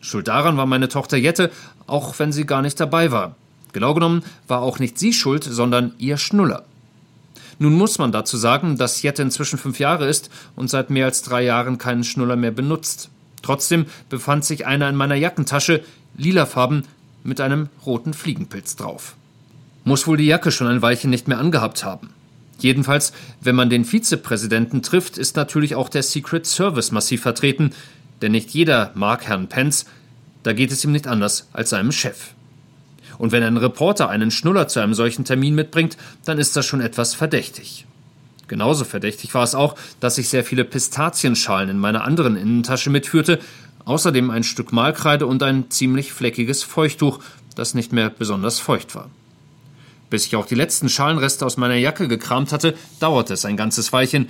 Schuld 0.00 0.28
daran 0.28 0.58
war 0.58 0.66
meine 0.66 0.88
Tochter 0.88 1.16
Jette, 1.16 1.50
auch 1.86 2.18
wenn 2.18 2.32
sie 2.32 2.44
gar 2.44 2.60
nicht 2.60 2.78
dabei 2.78 3.10
war. 3.10 3.34
Genau 3.72 3.94
genommen 3.94 4.24
war 4.46 4.60
auch 4.60 4.78
nicht 4.78 4.98
sie 4.98 5.14
schuld, 5.14 5.42
sondern 5.42 5.94
ihr 5.98 6.18
Schnuller. 6.18 6.64
Nun 7.58 7.72
muss 7.72 7.98
man 7.98 8.12
dazu 8.12 8.36
sagen, 8.36 8.76
dass 8.76 9.00
Jette 9.00 9.22
inzwischen 9.22 9.58
fünf 9.58 9.78
Jahre 9.78 10.06
ist 10.06 10.28
und 10.54 10.68
seit 10.68 10.90
mehr 10.90 11.06
als 11.06 11.22
drei 11.22 11.42
Jahren 11.42 11.78
keinen 11.78 12.04
Schnuller 12.04 12.36
mehr 12.36 12.50
benutzt. 12.50 13.08
Trotzdem 13.40 13.86
befand 14.10 14.44
sich 14.44 14.66
einer 14.66 14.88
in 14.88 14.96
meiner 14.96 15.14
Jackentasche, 15.14 15.82
lilafarben, 16.18 16.84
mit 17.24 17.40
einem 17.40 17.70
roten 17.86 18.12
Fliegenpilz 18.12 18.76
drauf. 18.76 19.16
Muss 19.86 20.08
wohl 20.08 20.16
die 20.16 20.26
Jacke 20.26 20.50
schon 20.50 20.66
ein 20.66 20.82
Weilchen 20.82 21.10
nicht 21.10 21.28
mehr 21.28 21.38
angehabt 21.38 21.84
haben. 21.84 22.10
Jedenfalls, 22.58 23.12
wenn 23.40 23.54
man 23.54 23.70
den 23.70 23.84
Vizepräsidenten 23.84 24.82
trifft, 24.82 25.16
ist 25.16 25.36
natürlich 25.36 25.76
auch 25.76 25.88
der 25.88 26.02
Secret 26.02 26.44
Service 26.44 26.90
massiv 26.90 27.22
vertreten, 27.22 27.70
denn 28.20 28.32
nicht 28.32 28.50
jeder 28.50 28.90
mag 28.96 29.28
Herrn 29.28 29.46
Pence, 29.46 29.86
da 30.42 30.52
geht 30.52 30.72
es 30.72 30.84
ihm 30.84 30.90
nicht 30.90 31.06
anders 31.06 31.46
als 31.52 31.70
seinem 31.70 31.92
Chef. 31.92 32.30
Und 33.16 33.30
wenn 33.30 33.44
ein 33.44 33.56
Reporter 33.56 34.08
einen 34.08 34.32
Schnuller 34.32 34.66
zu 34.66 34.80
einem 34.80 34.92
solchen 34.92 35.24
Termin 35.24 35.54
mitbringt, 35.54 35.96
dann 36.24 36.38
ist 36.38 36.56
das 36.56 36.66
schon 36.66 36.80
etwas 36.80 37.14
verdächtig. 37.14 37.86
Genauso 38.48 38.84
verdächtig 38.84 39.34
war 39.34 39.44
es 39.44 39.54
auch, 39.54 39.76
dass 40.00 40.18
ich 40.18 40.28
sehr 40.28 40.42
viele 40.42 40.64
Pistazienschalen 40.64 41.68
in 41.68 41.78
meiner 41.78 42.02
anderen 42.02 42.34
Innentasche 42.34 42.90
mitführte, 42.90 43.38
außerdem 43.84 44.30
ein 44.30 44.42
Stück 44.42 44.72
Malkreide 44.72 45.28
und 45.28 45.44
ein 45.44 45.70
ziemlich 45.70 46.12
fleckiges 46.12 46.64
Feuchttuch, 46.64 47.20
das 47.54 47.74
nicht 47.74 47.92
mehr 47.92 48.10
besonders 48.10 48.58
feucht 48.58 48.96
war. 48.96 49.08
Bis 50.10 50.26
ich 50.26 50.36
auch 50.36 50.46
die 50.46 50.54
letzten 50.54 50.88
Schalenreste 50.88 51.44
aus 51.44 51.56
meiner 51.56 51.74
Jacke 51.74 52.08
gekramt 52.08 52.52
hatte, 52.52 52.74
dauerte 53.00 53.34
es 53.34 53.44
ein 53.44 53.56
ganzes 53.56 53.92
Weilchen, 53.92 54.28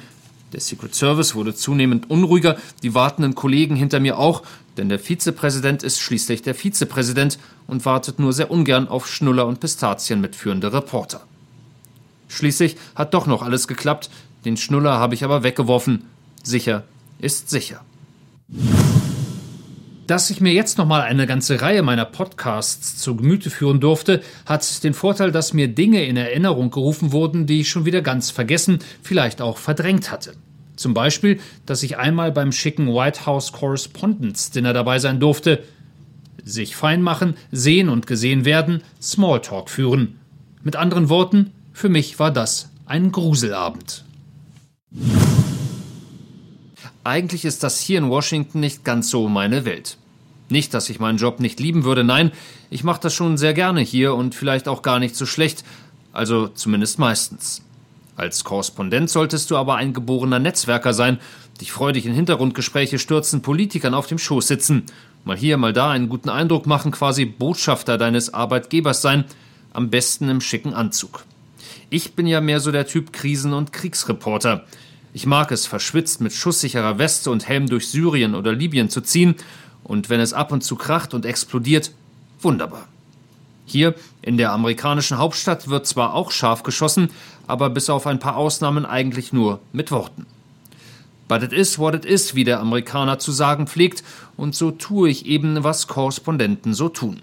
der 0.52 0.61
Secret 0.61 0.95
Service 0.95 1.35
wurde 1.35 1.54
zunehmend 1.54 2.09
unruhiger, 2.09 2.56
die 2.83 2.95
wartenden 2.95 3.35
Kollegen 3.35 3.75
hinter 3.75 4.00
mir 4.00 4.18
auch, 4.18 4.42
denn 4.76 4.88
der 4.88 4.99
Vizepräsident 4.99 5.83
ist 5.83 6.00
schließlich 6.00 6.42
der 6.42 6.54
Vizepräsident 6.54 7.38
und 7.66 7.85
wartet 7.85 8.18
nur 8.18 8.33
sehr 8.33 8.50
ungern 8.50 8.88
auf 8.88 9.09
Schnuller 9.09 9.47
und 9.47 9.61
Pistazien 9.61 10.21
mitführende 10.21 10.73
Reporter. 10.73 11.26
Schließlich 12.28 12.76
hat 12.95 13.14
doch 13.14 13.26
noch 13.26 13.42
alles 13.42 13.66
geklappt, 13.68 14.11
den 14.45 14.56
Schnuller 14.56 14.99
habe 14.99 15.14
ich 15.14 15.25
aber 15.25 15.42
weggeworfen. 15.42 16.04
Sicher 16.42 16.85
ist 17.18 17.50
sicher. 17.50 17.83
Dass 20.07 20.31
ich 20.31 20.41
mir 20.41 20.53
jetzt 20.53 20.79
nochmal 20.79 21.03
eine 21.03 21.27
ganze 21.27 21.61
Reihe 21.61 21.83
meiner 21.83 22.05
Podcasts 22.05 22.97
zu 22.97 23.17
Gemüte 23.17 23.51
führen 23.51 23.81
durfte, 23.81 24.23
hat 24.45 24.85
den 24.85 24.95
Vorteil, 24.95 25.33
dass 25.33 25.53
mir 25.53 25.67
Dinge 25.67 26.05
in 26.05 26.17
Erinnerung 26.17 26.71
gerufen 26.71 27.11
wurden, 27.11 27.47
die 27.47 27.63
ich 27.63 27.71
schon 27.71 27.87
wieder 27.87 28.03
ganz 28.03 28.31
vergessen, 28.31 28.79
vielleicht 29.03 29.41
auch 29.43 29.59
verdrängt 29.59 30.13
hatte. 30.13 30.35
Zum 30.77 30.95
Beispiel, 30.95 31.41
dass 31.65 31.83
ich 31.83 31.99
einmal 31.99 32.31
beim 32.31 32.53
schicken 32.53 32.87
White 32.87 33.27
House 33.27 33.51
Correspondence 33.51 34.51
Dinner 34.51 34.73
dabei 34.73 35.01
sein 35.01 35.19
durfte. 35.19 35.65
Sich 36.45 36.77
fein 36.77 37.03
machen, 37.03 37.35
sehen 37.51 37.89
und 37.89 38.07
gesehen 38.07 38.45
werden, 38.45 38.83
Smalltalk 39.03 39.71
führen. 39.71 40.21
Mit 40.63 40.77
anderen 40.77 41.09
Worten, 41.09 41.51
für 41.73 41.89
mich 41.89 42.21
war 42.21 42.31
das 42.31 42.71
ein 42.85 43.11
Gruselabend. 43.11 44.05
Eigentlich 47.07 47.45
ist 47.45 47.63
das 47.63 47.79
hier 47.79 47.99
in 47.99 48.11
Washington 48.11 48.59
nicht 48.59 48.83
ganz 48.83 49.11
so 49.11 49.29
meine 49.29 49.65
Welt. 49.65 49.97
Nicht, 50.49 50.75
dass 50.75 50.91
ich 50.91 50.99
meinen 50.99 51.19
Job 51.19 51.39
nicht 51.39 51.61
lieben 51.61 51.85
würde, 51.85 52.03
nein, 52.03 52.33
ich 52.69 52.83
mache 52.83 53.01
das 53.01 53.15
schon 53.15 53.39
sehr 53.39 53.55
gerne 53.55 53.81
hier 53.81 54.17
und 54.17 54.35
vielleicht 54.35 54.67
auch 54.67 54.83
gar 54.83 54.99
nicht 54.99 55.15
so 55.15 55.25
schlecht, 55.25 55.63
also 56.13 56.49
zumindest 56.49 56.99
meistens. 56.99 57.63
Als 58.17 58.43
Korrespondent 58.43 59.09
solltest 59.09 59.53
du 59.53 59.57
aber 59.57 59.77
ein 59.77 59.93
geborener 59.93 60.41
Netzwerker 60.41 60.93
sein, 60.93 61.21
dich 61.61 61.71
freudig 61.71 62.07
in 62.07 62.13
Hintergrundgespräche 62.13 62.99
stürzen, 62.99 63.41
Politikern 63.41 63.95
auf 63.95 64.09
dem 64.09 64.19
Schoß 64.19 64.49
sitzen, 64.49 64.83
mal 65.25 65.37
hier, 65.37 65.59
mal 65.59 65.73
da 65.73 65.91
einen 65.91 66.09
guten 66.09 66.29
Eindruck 66.29 66.67
machen, 66.67 66.91
quasi 66.91 67.25
Botschafter 67.25 67.99
deines 67.99 68.35
Arbeitgebers 68.35 69.01
sein, 69.01 69.27
am 69.73 69.91
besten 69.91 70.29
im 70.29 70.41
schicken 70.41 70.75
Anzug. 70.75 71.25
Ich 71.89 72.15
bin 72.15 72.27
ja 72.27 72.41
mehr 72.41 72.59
so 72.59 72.73
der 72.73 72.89
Typ 72.89 73.13
Krisen- 73.13 73.53
und 73.53 73.73
Kriegsreporter. 73.73 74.65
Ich 75.17 75.25
mag 75.25 75.51
es, 75.51 75.65
verschwitzt 75.65 76.21
mit 76.21 76.35
schusssicherer 76.35 76.99
Weste 76.99 77.31
und 77.31 77.49
Helm 77.49 77.71
durch 77.71 77.89
Syrien 77.89 78.35
oder 78.35 78.53
Libyen 78.53 78.91
zu 78.91 79.01
ziehen, 79.01 79.35
und 79.83 80.11
wenn 80.11 80.21
es 80.21 80.35
ab 80.35 80.53
und 80.53 80.63
zu 80.63 80.77
kracht 80.77 81.15
und 81.15 81.25
explodiert, 81.25 81.93
wunderbar. 82.43 82.87
Hier 83.65 83.95
in 84.21 84.37
der 84.37 84.53
amerikanischen 84.53 85.17
Hauptstadt 85.17 85.69
wird 85.69 85.87
zwar 85.87 86.13
auch 86.13 86.33
scharf 86.33 86.65
geschossen, 86.65 87.09
aber 87.47 87.71
bis 87.71 87.89
auf 87.89 88.07
ein 88.07 88.19
paar 88.19 88.37
Ausnahmen 88.37 88.85
eigentlich 88.85 89.33
nur 89.33 89.61
mit 89.73 89.91
Worten. 89.91 90.27
But 91.29 91.43
it 91.43 91.55
is 91.55 91.79
what 91.79 91.95
it 91.95 92.05
is, 92.05 92.35
wie 92.35 92.45
der 92.45 92.61
Amerikaner 92.61 93.19
zu 93.19 93.33
sagen 93.33 93.67
pflegt, 93.67 94.05
und 94.37 94.55
so 94.55 94.71
tue 94.71 95.09
ich 95.09 95.25
eben, 95.25 95.65
was 95.65 95.87
Korrespondenten 95.87 96.75
so 96.75 96.91
tun. 96.91 97.23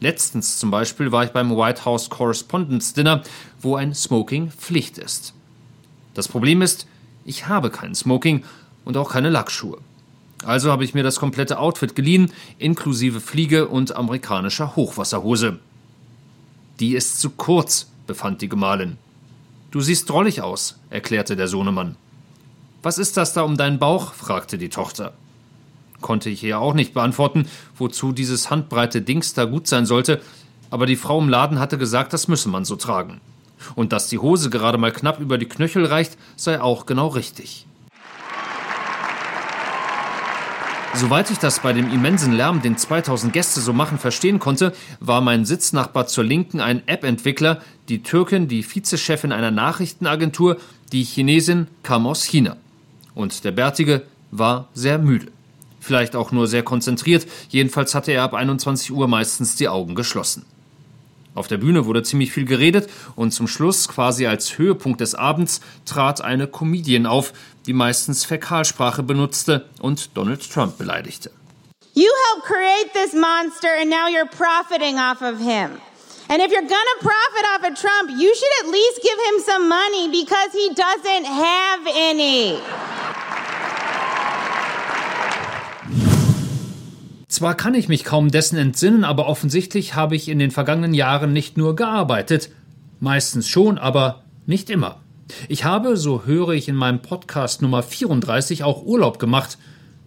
Letztens 0.00 0.58
zum 0.58 0.70
Beispiel 0.70 1.12
war 1.12 1.24
ich 1.24 1.30
beim 1.30 1.56
White 1.56 1.86
House 1.86 2.10
Correspondence 2.10 2.92
Dinner, 2.92 3.22
wo 3.62 3.74
ein 3.74 3.94
Smoking 3.94 4.50
Pflicht 4.50 4.98
ist. 4.98 5.32
Das 6.12 6.28
Problem 6.28 6.60
ist, 6.60 6.86
ich 7.26 7.48
habe 7.48 7.70
kein 7.70 7.94
Smoking 7.94 8.44
und 8.84 8.96
auch 8.96 9.10
keine 9.10 9.28
Lackschuhe. 9.28 9.78
Also 10.44 10.70
habe 10.70 10.84
ich 10.84 10.94
mir 10.94 11.02
das 11.02 11.18
komplette 11.18 11.58
Outfit 11.58 11.96
geliehen, 11.96 12.32
inklusive 12.58 13.20
Fliege 13.20 13.68
und 13.68 13.96
amerikanischer 13.96 14.76
Hochwasserhose. 14.76 15.58
Die 16.78 16.94
ist 16.94 17.20
zu 17.20 17.30
kurz, 17.30 17.90
befand 18.06 18.42
die 18.42 18.48
Gemahlin. 18.48 18.96
Du 19.72 19.80
siehst 19.80 20.08
drollig 20.08 20.42
aus, 20.42 20.78
erklärte 20.88 21.36
der 21.36 21.48
Sohnemann. 21.48 21.96
Was 22.82 22.98
ist 22.98 23.16
das 23.16 23.32
da 23.32 23.42
um 23.42 23.56
deinen 23.56 23.78
Bauch? 23.78 24.12
fragte 24.12 24.56
die 24.56 24.68
Tochter. 24.68 25.12
Konnte 26.00 26.30
ich 26.30 26.44
ihr 26.44 26.60
auch 26.60 26.74
nicht 26.74 26.94
beantworten, 26.94 27.48
wozu 27.76 28.12
dieses 28.12 28.50
handbreite 28.50 29.02
Dings 29.02 29.34
da 29.34 29.46
gut 29.46 29.66
sein 29.66 29.86
sollte, 29.86 30.20
aber 30.70 30.86
die 30.86 30.96
Frau 30.96 31.18
im 31.20 31.28
Laden 31.28 31.58
hatte 31.58 31.78
gesagt, 31.78 32.12
das 32.12 32.28
müsse 32.28 32.48
man 32.48 32.64
so 32.64 32.76
tragen. 32.76 33.20
Und 33.74 33.92
dass 33.92 34.08
die 34.08 34.18
Hose 34.18 34.50
gerade 34.50 34.78
mal 34.78 34.92
knapp 34.92 35.20
über 35.20 35.38
die 35.38 35.46
Knöchel 35.46 35.84
reicht, 35.84 36.16
sei 36.36 36.60
auch 36.60 36.86
genau 36.86 37.08
richtig. 37.08 37.66
Soweit 40.94 41.30
ich 41.30 41.38
das 41.38 41.60
bei 41.60 41.74
dem 41.74 41.92
immensen 41.92 42.32
Lärm, 42.32 42.62
den 42.62 42.78
2000 42.78 43.30
Gäste 43.30 43.60
so 43.60 43.74
machen, 43.74 43.98
verstehen 43.98 44.38
konnte, 44.38 44.72
war 44.98 45.20
mein 45.20 45.44
Sitznachbar 45.44 46.06
zur 46.06 46.24
Linken 46.24 46.58
ein 46.58 46.88
App-Entwickler, 46.88 47.60
die 47.90 48.02
Türkin, 48.02 48.48
die 48.48 48.62
Vizechefin 48.62 49.30
einer 49.30 49.50
Nachrichtenagentur, 49.50 50.56
die 50.92 51.04
Chinesin 51.04 51.66
kam 51.82 52.06
aus 52.06 52.24
China. 52.24 52.56
Und 53.14 53.44
der 53.44 53.50
Bärtige 53.50 54.04
war 54.30 54.68
sehr 54.72 54.98
müde. 54.98 55.26
Vielleicht 55.80 56.16
auch 56.16 56.32
nur 56.32 56.46
sehr 56.46 56.62
konzentriert, 56.62 57.26
jedenfalls 57.50 57.94
hatte 57.94 58.12
er 58.12 58.22
ab 58.22 58.32
21 58.32 58.90
Uhr 58.90 59.06
meistens 59.06 59.54
die 59.54 59.68
Augen 59.68 59.94
geschlossen. 59.94 60.46
Auf 61.36 61.48
der 61.48 61.58
Bühne 61.58 61.84
wurde 61.84 62.02
ziemlich 62.02 62.32
viel 62.32 62.46
geredet 62.46 62.88
und 63.14 63.30
zum 63.30 63.46
Schluss, 63.46 63.88
quasi 63.88 64.26
als 64.26 64.56
Höhepunkt 64.56 65.02
des 65.02 65.14
Abends, 65.14 65.60
trat 65.84 66.22
eine 66.22 66.46
Comedian 66.48 67.04
auf, 67.04 67.34
die 67.66 67.74
meistens 67.74 68.24
Fäkalsprache 68.24 69.02
benutzte 69.02 69.68
und 69.80 70.16
Donald 70.16 70.50
Trump 70.50 70.78
beleidigte. 70.78 71.30
You 71.92 72.08
helped 72.32 72.46
create 72.46 72.92
this 72.94 73.12
monster 73.12 73.68
and 73.80 73.90
now 73.90 74.08
you're 74.08 74.28
profiting 74.28 74.96
off 74.96 75.20
of 75.20 75.38
him. 75.38 75.78
And 76.28 76.40
if 76.42 76.50
you're 76.50 76.62
gonna 76.62 76.98
profit 77.00 77.44
off 77.54 77.70
of 77.70 77.78
Trump, 77.78 78.10
you 78.10 78.34
should 78.34 78.54
at 78.64 78.72
least 78.72 79.02
give 79.02 79.18
him 79.28 79.40
some 79.44 79.68
money 79.68 80.08
because 80.08 80.52
he 80.52 80.70
doesn't 80.74 81.26
have 81.26 81.80
any. 81.94 82.58
Zwar 87.36 87.54
kann 87.54 87.74
ich 87.74 87.88
mich 87.88 88.02
kaum 88.02 88.30
dessen 88.30 88.56
entsinnen, 88.56 89.04
aber 89.04 89.26
offensichtlich 89.26 89.94
habe 89.94 90.16
ich 90.16 90.30
in 90.30 90.38
den 90.38 90.50
vergangenen 90.50 90.94
Jahren 90.94 91.34
nicht 91.34 91.58
nur 91.58 91.76
gearbeitet, 91.76 92.48
Meistens 92.98 93.46
schon, 93.46 93.76
aber 93.76 94.22
nicht 94.46 94.70
immer. 94.70 95.00
Ich 95.48 95.64
habe, 95.64 95.98
so 95.98 96.24
höre 96.24 96.50
ich 96.50 96.66
in 96.66 96.76
meinem 96.76 97.02
Podcast 97.02 97.60
Nummer 97.60 97.82
34, 97.82 98.64
auch 98.64 98.86
Urlaub 98.86 99.18
gemacht. 99.18 99.58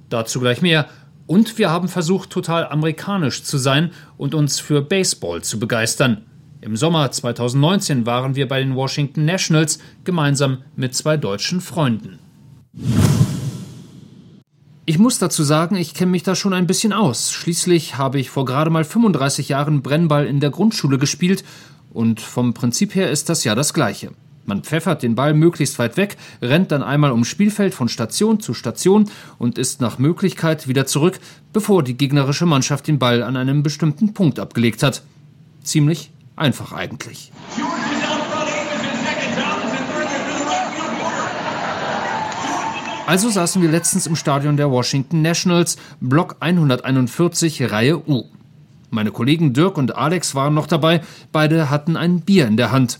Dazu 0.09 0.39
gleich 0.39 0.63
mehr. 0.63 0.87
Und 1.27 1.59
wir 1.59 1.69
haben 1.69 1.87
versucht, 1.87 2.31
total 2.31 2.67
amerikanisch 2.67 3.43
zu 3.43 3.59
sein 3.59 3.91
und 4.17 4.33
uns 4.33 4.59
für 4.59 4.81
Baseball 4.81 5.43
zu 5.43 5.59
begeistern. 5.59 6.25
Im 6.61 6.75
Sommer 6.75 7.11
2019 7.11 8.07
waren 8.07 8.35
wir 8.35 8.47
bei 8.47 8.59
den 8.59 8.73
Washington 8.73 9.25
Nationals 9.25 9.77
gemeinsam 10.03 10.63
mit 10.75 10.95
zwei 10.95 11.15
deutschen 11.15 11.61
Freunden. 11.61 12.17
Ich 14.89 14.97
muss 14.97 15.19
dazu 15.19 15.43
sagen, 15.43 15.75
ich 15.75 15.93
kenne 15.93 16.09
mich 16.09 16.23
da 16.23 16.33
schon 16.33 16.51
ein 16.51 16.65
bisschen 16.65 16.93
aus. 16.93 17.31
Schließlich 17.31 17.99
habe 17.99 18.19
ich 18.19 18.31
vor 18.31 18.45
gerade 18.45 18.71
mal 18.71 18.83
35 18.83 19.47
Jahren 19.47 19.83
Brennball 19.83 20.25
in 20.25 20.39
der 20.39 20.49
Grundschule 20.49 20.97
gespielt 20.97 21.43
und 21.93 22.21
vom 22.21 22.55
Prinzip 22.55 22.95
her 22.95 23.11
ist 23.11 23.29
das 23.29 23.43
ja 23.43 23.53
das 23.53 23.75
gleiche. 23.75 24.09
Man 24.47 24.63
pfeffert 24.63 25.03
den 25.03 25.13
Ball 25.13 25.35
möglichst 25.35 25.77
weit 25.77 25.95
weg, 25.95 26.17
rennt 26.41 26.71
dann 26.71 26.81
einmal 26.81 27.11
ums 27.11 27.27
Spielfeld 27.27 27.75
von 27.75 27.87
Station 27.87 28.39
zu 28.39 28.55
Station 28.55 29.11
und 29.37 29.59
ist 29.59 29.79
nach 29.79 29.99
Möglichkeit 29.99 30.67
wieder 30.67 30.87
zurück, 30.87 31.19
bevor 31.53 31.83
die 31.83 31.95
gegnerische 31.95 32.47
Mannschaft 32.47 32.87
den 32.87 32.97
Ball 32.97 33.21
an 33.21 33.37
einem 33.37 33.61
bestimmten 33.61 34.15
Punkt 34.15 34.39
abgelegt 34.39 34.81
hat. 34.81 35.03
Ziemlich 35.61 36.09
einfach 36.35 36.73
eigentlich. 36.73 37.31
Also 43.09 43.27
saßen 43.31 43.59
wir 43.63 43.71
letztens 43.71 44.05
im 44.05 44.15
Stadion 44.15 44.55
der 44.55 44.69
Washington 44.69 45.23
Nationals, 45.23 45.77
Block 45.99 46.35
141, 46.41 47.71
Reihe 47.71 48.07
U. 48.07 48.25
Meine 48.91 49.09
Kollegen 49.09 49.51
Dirk 49.51 49.79
und 49.79 49.95
Alex 49.95 50.35
waren 50.35 50.53
noch 50.53 50.67
dabei, 50.67 51.01
beide 51.31 51.71
hatten 51.71 51.97
ein 51.97 52.21
Bier 52.21 52.45
in 52.45 52.55
der 52.55 52.71
Hand. 52.71 52.99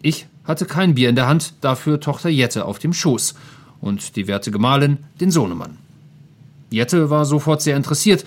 Ich 0.00 0.28
hatte 0.44 0.64
kein 0.64 0.94
Bier 0.94 1.08
in 1.08 1.16
der 1.16 1.26
Hand, 1.26 1.54
dafür 1.60 1.98
Tochter 1.98 2.28
Jette 2.28 2.66
auf 2.66 2.78
dem 2.78 2.92
Schoß 2.92 3.34
und 3.80 4.14
die 4.14 4.28
werte 4.28 4.52
Gemahlin 4.52 4.98
den 5.20 5.32
Sohnemann. 5.32 5.76
Jette 6.70 7.10
war 7.10 7.24
sofort 7.24 7.62
sehr 7.62 7.76
interessiert. 7.76 8.24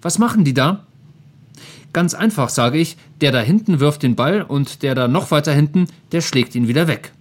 Was 0.00 0.18
machen 0.18 0.42
die 0.42 0.54
da? 0.54 0.86
Ganz 1.92 2.14
einfach, 2.14 2.48
sage 2.48 2.78
ich, 2.78 2.96
der 3.20 3.30
da 3.30 3.38
hinten 3.38 3.78
wirft 3.78 4.02
den 4.02 4.16
Ball 4.16 4.42
und 4.42 4.82
der 4.82 4.96
da 4.96 5.06
noch 5.06 5.30
weiter 5.30 5.52
hinten, 5.52 5.86
der 6.10 6.20
schlägt 6.20 6.56
ihn 6.56 6.66
wieder 6.66 6.88
weg. 6.88 7.12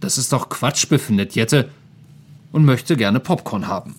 Das 0.00 0.16
ist 0.16 0.32
doch 0.32 0.48
Quatsch, 0.48 0.88
befindet 0.88 1.34
Jette 1.34 1.68
und 2.52 2.64
möchte 2.64 2.96
gerne 2.96 3.20
Popcorn 3.20 3.66
haben. 3.66 3.96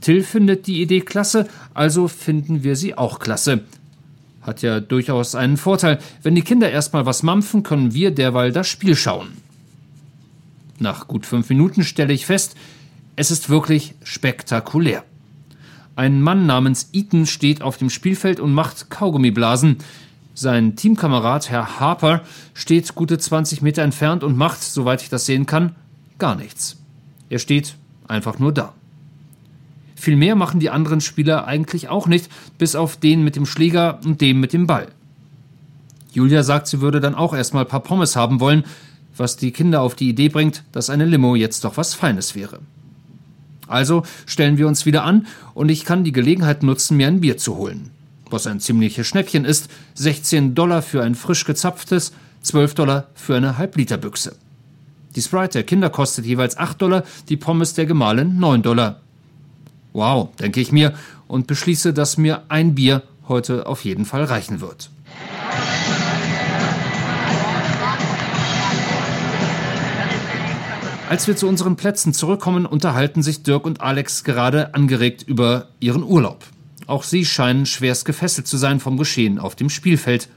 Till 0.00 0.22
findet 0.22 0.66
die 0.66 0.80
Idee 0.80 1.00
klasse, 1.00 1.46
also 1.74 2.08
finden 2.08 2.64
wir 2.64 2.74
sie 2.74 2.96
auch 2.96 3.18
klasse. 3.18 3.62
Hat 4.42 4.62
ja 4.62 4.80
durchaus 4.80 5.34
einen 5.34 5.58
Vorteil. 5.58 5.98
Wenn 6.22 6.34
die 6.34 6.42
Kinder 6.42 6.70
erstmal 6.70 7.04
was 7.04 7.22
mampfen, 7.22 7.62
können 7.62 7.92
wir 7.92 8.10
derweil 8.10 8.52
das 8.52 8.68
Spiel 8.68 8.96
schauen. 8.96 9.28
Nach 10.78 11.06
gut 11.06 11.26
fünf 11.26 11.50
Minuten 11.50 11.84
stelle 11.84 12.14
ich 12.14 12.24
fest, 12.24 12.56
es 13.16 13.30
ist 13.30 13.50
wirklich 13.50 13.94
spektakulär. 14.02 15.04
Ein 15.94 16.22
Mann 16.22 16.46
namens 16.46 16.88
Eaton 16.94 17.26
steht 17.26 17.60
auf 17.60 17.76
dem 17.76 17.90
Spielfeld 17.90 18.40
und 18.40 18.54
macht 18.54 18.88
Kaugummiblasen. 18.88 19.76
Sein 20.32 20.74
Teamkamerad, 20.76 21.50
Herr 21.50 21.78
Harper, 21.78 22.22
steht 22.54 22.94
gute 22.94 23.18
20 23.18 23.60
Meter 23.60 23.82
entfernt 23.82 24.24
und 24.24 24.38
macht, 24.38 24.62
soweit 24.62 25.02
ich 25.02 25.10
das 25.10 25.26
sehen 25.26 25.44
kann, 25.44 25.74
gar 26.18 26.36
nichts. 26.36 26.79
Er 27.30 27.38
steht 27.38 27.76
einfach 28.06 28.38
nur 28.38 28.52
da. 28.52 28.74
Viel 29.96 30.16
mehr 30.16 30.34
machen 30.34 30.60
die 30.60 30.70
anderen 30.70 31.00
Spieler 31.00 31.46
eigentlich 31.46 31.88
auch 31.88 32.06
nicht, 32.06 32.28
bis 32.58 32.74
auf 32.74 32.96
den 32.96 33.22
mit 33.22 33.36
dem 33.36 33.46
Schläger 33.46 34.00
und 34.04 34.20
dem 34.20 34.40
mit 34.40 34.52
dem 34.52 34.66
Ball. 34.66 34.88
Julia 36.12 36.42
sagt, 36.42 36.66
sie 36.66 36.80
würde 36.80 37.00
dann 37.00 37.14
auch 37.14 37.34
erstmal 37.34 37.64
ein 37.64 37.68
paar 37.68 37.80
Pommes 37.80 38.16
haben 38.16 38.40
wollen, 38.40 38.64
was 39.16 39.36
die 39.36 39.52
Kinder 39.52 39.82
auf 39.82 39.94
die 39.94 40.08
Idee 40.08 40.28
bringt, 40.28 40.64
dass 40.72 40.90
eine 40.90 41.04
Limo 41.04 41.36
jetzt 41.36 41.64
doch 41.64 41.76
was 41.76 41.94
Feines 41.94 42.34
wäre. 42.34 42.60
Also 43.66 44.02
stellen 44.26 44.58
wir 44.58 44.66
uns 44.66 44.86
wieder 44.86 45.04
an 45.04 45.26
und 45.54 45.68
ich 45.68 45.84
kann 45.84 46.02
die 46.02 46.12
Gelegenheit 46.12 46.62
nutzen, 46.62 46.96
mir 46.96 47.06
ein 47.06 47.20
Bier 47.20 47.36
zu 47.36 47.56
holen. 47.56 47.90
Was 48.28 48.46
ein 48.46 48.58
ziemliches 48.58 49.06
Schnäppchen 49.06 49.44
ist, 49.44 49.70
16 49.94 50.54
Dollar 50.54 50.82
für 50.82 51.02
ein 51.02 51.14
frisch 51.14 51.44
gezapftes, 51.44 52.12
12 52.42 52.74
Dollar 52.74 53.08
für 53.14 53.36
eine 53.36 53.58
Halbliterbüchse. 53.58 54.34
Die 55.16 55.22
Sprite 55.22 55.58
der 55.58 55.62
Kinder 55.64 55.90
kostet 55.90 56.24
jeweils 56.24 56.56
8 56.56 56.80
Dollar, 56.80 57.02
die 57.28 57.36
Pommes 57.36 57.74
der 57.74 57.86
Gemahlin 57.86 58.38
9 58.38 58.62
Dollar. 58.62 59.00
Wow, 59.92 60.28
denke 60.36 60.60
ich 60.60 60.70
mir 60.70 60.94
und 61.26 61.46
beschließe, 61.46 61.92
dass 61.92 62.16
mir 62.16 62.42
ein 62.48 62.74
Bier 62.74 63.02
heute 63.26 63.66
auf 63.66 63.84
jeden 63.84 64.04
Fall 64.04 64.24
reichen 64.24 64.60
wird. 64.60 64.90
Als 71.08 71.26
wir 71.26 71.34
zu 71.34 71.48
unseren 71.48 71.74
Plätzen 71.74 72.14
zurückkommen, 72.14 72.66
unterhalten 72.66 73.24
sich 73.24 73.42
Dirk 73.42 73.66
und 73.66 73.80
Alex 73.80 74.22
gerade 74.22 74.74
angeregt 74.74 75.24
über 75.26 75.66
ihren 75.80 76.04
Urlaub. 76.04 76.44
Auch 76.86 77.02
sie 77.02 77.24
scheinen 77.24 77.66
schwerst 77.66 78.04
gefesselt 78.04 78.46
zu 78.46 78.56
sein 78.56 78.78
vom 78.78 78.96
Geschehen 78.96 79.40
auf 79.40 79.56
dem 79.56 79.70
Spielfeld. 79.70 80.28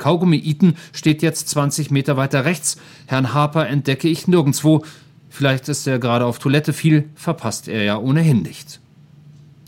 Kaugummi 0.00 0.42
Eaton 0.44 0.74
steht 0.92 1.22
jetzt 1.22 1.48
20 1.50 1.92
Meter 1.92 2.16
weiter 2.16 2.44
rechts. 2.44 2.76
Herrn 3.06 3.32
Harper 3.32 3.68
entdecke 3.68 4.08
ich 4.08 4.26
nirgendwo. 4.26 4.82
Vielleicht 5.28 5.68
ist 5.68 5.86
er 5.86 6.00
gerade 6.00 6.26
auf 6.26 6.40
Toilette 6.40 6.72
viel, 6.72 7.08
verpasst 7.14 7.68
er 7.68 7.84
ja 7.84 7.98
ohnehin 7.98 8.42
nicht. 8.42 8.80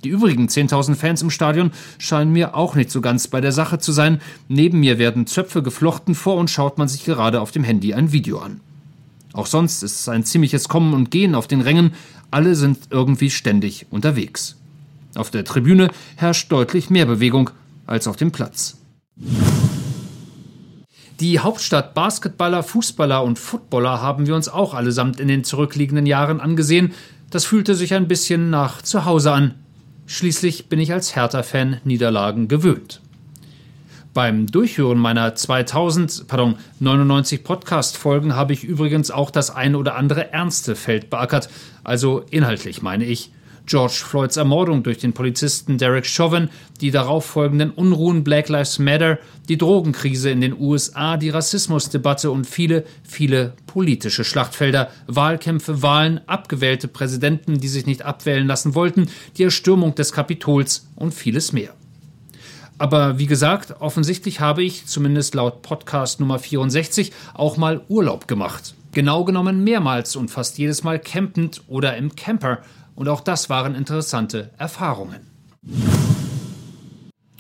Die 0.03 0.09
übrigen 0.09 0.49
10.000 0.49 0.97
Fans 0.97 1.23
im 1.23 1.31
Stadion 1.31 1.71
scheinen 1.99 2.33
mir 2.33 2.57
auch 2.57 2.75
nicht 2.75 2.91
so 2.91 3.01
ganz 3.01 3.29
bei 3.29 3.41
der 3.41 3.53
Sache 3.53 3.79
zu 3.79 3.93
sein. 3.93 4.21
Neben 4.49 4.81
mir 4.81 4.99
werden 4.99 5.29
Zöpfe 5.29 5.63
geflochten, 5.63 6.17
vor 6.17 6.37
und 6.37 6.51
schaut 6.51 6.79
man 6.79 6.89
sich 6.89 7.05
gerade 7.05 7.41
auf 7.41 7.53
dem 7.53 7.63
Handy 7.63 7.95
ein 7.95 8.11
Video 8.11 8.41
an. 8.41 8.61
Auch 9.33 9.47
sonst 9.47 9.85
ist 9.85 10.01
es 10.01 10.09
ein 10.09 10.25
ziemliches 10.25 10.69
Kommen 10.69 10.93
und 10.93 11.13
Gehen 11.13 11.37
auf 11.37 11.47
den 11.47 11.61
Rängen, 11.61 11.93
alle 12.33 12.57
sind 12.57 12.79
irgendwie 12.91 13.31
ständig 13.31 13.87
unterwegs. 13.91 14.57
Auf 15.15 15.31
der 15.31 15.45
Tribüne 15.45 15.91
herrscht 16.17 16.51
deutlich 16.51 16.91
mehr 16.91 17.07
Bewegung 17.07 17.51
als 17.87 18.09
auf 18.09 18.17
dem 18.17 18.33
Platz. 18.33 18.79
Die 21.23 21.39
Hauptstadt 21.39 21.95
Basketballer, 21.95 22.65
Fußballer 22.65 23.23
und 23.23 23.39
Footballer 23.39 24.03
haben 24.03 24.27
wir 24.27 24.35
uns 24.35 24.49
auch 24.49 24.75
allesamt 24.75 25.21
in 25.21 25.29
den 25.29 25.45
zurückliegenden 25.45 26.05
Jahren 26.05 26.41
angesehen. 26.41 26.95
Das 27.31 27.45
fühlte 27.45 27.77
sich 27.77 27.95
ein 27.95 28.09
bisschen 28.09 28.51
nach 28.51 28.83
Zuhause 28.83 29.31
an. 29.31 29.55
Schließlich 30.07 30.69
bin 30.69 30.81
ich 30.81 30.93
als 30.93 31.15
Hertha-Fan 31.15 31.77
Niederlagen 31.85 32.49
gewöhnt. 32.49 33.01
Beim 34.13 34.49
Durchhören 34.49 34.99
meiner 34.99 35.37
2000, 35.37 36.27
pardon, 36.27 36.57
99 36.81 37.45
Podcast-Folgen 37.45 38.35
habe 38.35 38.53
ich 38.53 38.65
übrigens 38.65 39.13
auch 39.13 39.31
das 39.31 39.55
ein 39.55 39.77
oder 39.77 39.95
andere 39.95 40.33
ernste 40.33 40.75
Feld 40.75 41.09
beackert, 41.09 41.49
also 41.85 42.25
inhaltlich 42.33 42.83
meine 42.83 43.05
ich. 43.05 43.31
George 43.67 44.03
Floyds 44.05 44.37
Ermordung 44.37 44.83
durch 44.83 44.99
den 44.99 45.13
Polizisten 45.13 45.79
Derek 45.79 46.07
Chauvin, 46.07 46.49
die 46.81 46.91
darauffolgenden 46.91 47.71
Unruhen 47.71 48.25
Black 48.25 48.49
Lives 48.49 48.79
Matter, 48.79 49.19
die 49.49 49.59
Drogenkrise 49.59 50.31
in 50.31 50.41
den 50.41 50.59
USA, 50.59 51.17
die 51.17 51.31
Rassismusdebatte 51.31 52.31
und 52.31 52.47
viele, 52.47 52.85
viele 53.03 53.55
politische 53.67 54.25
Schlachtfelder, 54.25 54.91
Wahlkämpfe, 55.07 55.83
Wahlen, 55.83 56.21
abgewählte 56.27 56.89
Präsidenten, 56.89 57.61
die 57.61 57.69
sich 57.69 57.87
nicht 57.87 58.03
abwählen 58.03 58.47
lassen 58.47 58.75
wollten, 58.75 59.09
die 59.37 59.45
Erstürmung 59.45 59.95
des 59.95 60.13
Kapitols 60.13 60.89
und 60.97 61.15
vieles 61.15 61.53
mehr. 61.53 61.75
Aber 62.79 63.19
wie 63.19 63.27
gesagt, 63.27 63.81
offensichtlich 63.81 64.41
habe 64.41 64.65
ich, 64.65 64.87
zumindest 64.87 65.35
laut 65.35 65.63
Podcast 65.63 66.19
Nummer 66.19 66.39
64, 66.39 67.13
auch 67.35 67.57
mal 67.57 67.83
Urlaub 67.89 68.27
gemacht. 68.27 68.75
Genau 68.91 69.25
genommen 69.25 69.65
mehrmals 69.65 70.17
und 70.17 70.31
fast 70.31 70.59
jedes 70.59 70.83
Mal 70.83 70.99
campend 70.99 71.63
oder 71.69 71.97
im 71.97 72.15
Camper 72.17 72.59
und 72.95 73.09
auch 73.09 73.21
das 73.21 73.51
waren 73.51 73.75
interessante 73.75 74.51
Erfahrungen. 74.59 75.27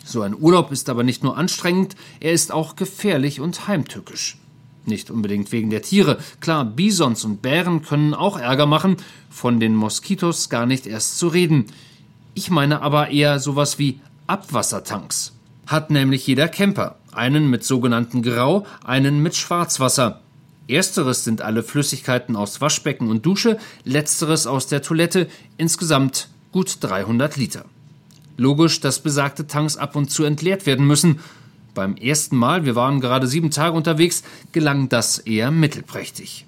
So 0.05 0.23
ein 0.23 0.37
Urlaub 0.39 0.73
ist 0.73 0.89
aber 0.91 1.05
nicht 1.05 1.23
nur 1.23 1.37
anstrengend, 1.37 1.97
er 2.21 2.33
ist 2.33 2.53
auch 2.53 2.77
gefährlich 2.77 3.41
und 3.41 3.69
heimtückisch. 3.69 4.37
Nicht 4.85 5.11
unbedingt 5.11 5.53
wegen 5.53 5.71
der 5.71 5.83
Tiere. 5.83 6.19
Klar, 6.41 6.65
Bisons 6.65 7.25
und 7.25 7.41
Bären 7.41 7.83
können 7.83 8.15
auch 8.15 8.39
Ärger 8.39 8.67
machen, 8.67 8.97
von 9.31 9.61
den 9.61 9.77
Moskitos 9.77 10.49
gar 10.49 10.67
nicht 10.67 10.87
erst 10.87 11.19
zu 11.19 11.29
reden. 11.29 11.67
Ich 12.35 12.51
meine 12.51 12.83
aber 12.83 13.11
eher 13.11 13.39
sowas 13.39 13.79
wie 13.79 14.01
Abwassertanks. 14.27 15.33
Hat 15.67 15.91
nämlich 15.91 16.27
jeder 16.27 16.49
Camper. 16.49 16.97
Einen 17.13 17.49
mit 17.49 17.63
sogenannten 17.63 18.23
Grau, 18.23 18.67
einen 18.85 19.23
mit 19.23 19.37
Schwarzwasser. 19.37 20.22
Ersteres 20.69 21.25
sind 21.25 21.43
alle 21.43 21.63
Flüssigkeiten 21.63 22.37
aus 22.37 22.61
Waschbecken 22.61 23.09
und 23.09 23.27
Dusche, 23.27 23.59
letzteres 23.85 24.47
aus 24.47 24.67
der 24.67 24.83
Toilette, 24.83 25.29
insgesamt 25.57 26.29
gut 26.53 26.79
300 26.81 27.37
Liter. 27.37 27.65
Logisch, 28.37 28.81
dass 28.81 29.01
besagte 29.01 29.47
Tanks 29.47 29.77
ab 29.77 29.97
und 29.97 30.11
zu 30.11 30.25
entleert 30.25 30.67
werden 30.67 30.87
müssen. 30.87 31.21
Beim 31.75 31.97
ersten 31.97 32.37
Mal, 32.37 32.65
wir 32.65 32.77
waren 32.77 33.01
gerade 33.01 33.27
sieben 33.27 33.51
Tage 33.51 33.77
unterwegs, 33.77 34.23
gelang 34.53 34.89
das 34.89 35.19
eher 35.19 35.51
mittelprächtig. 35.51 36.47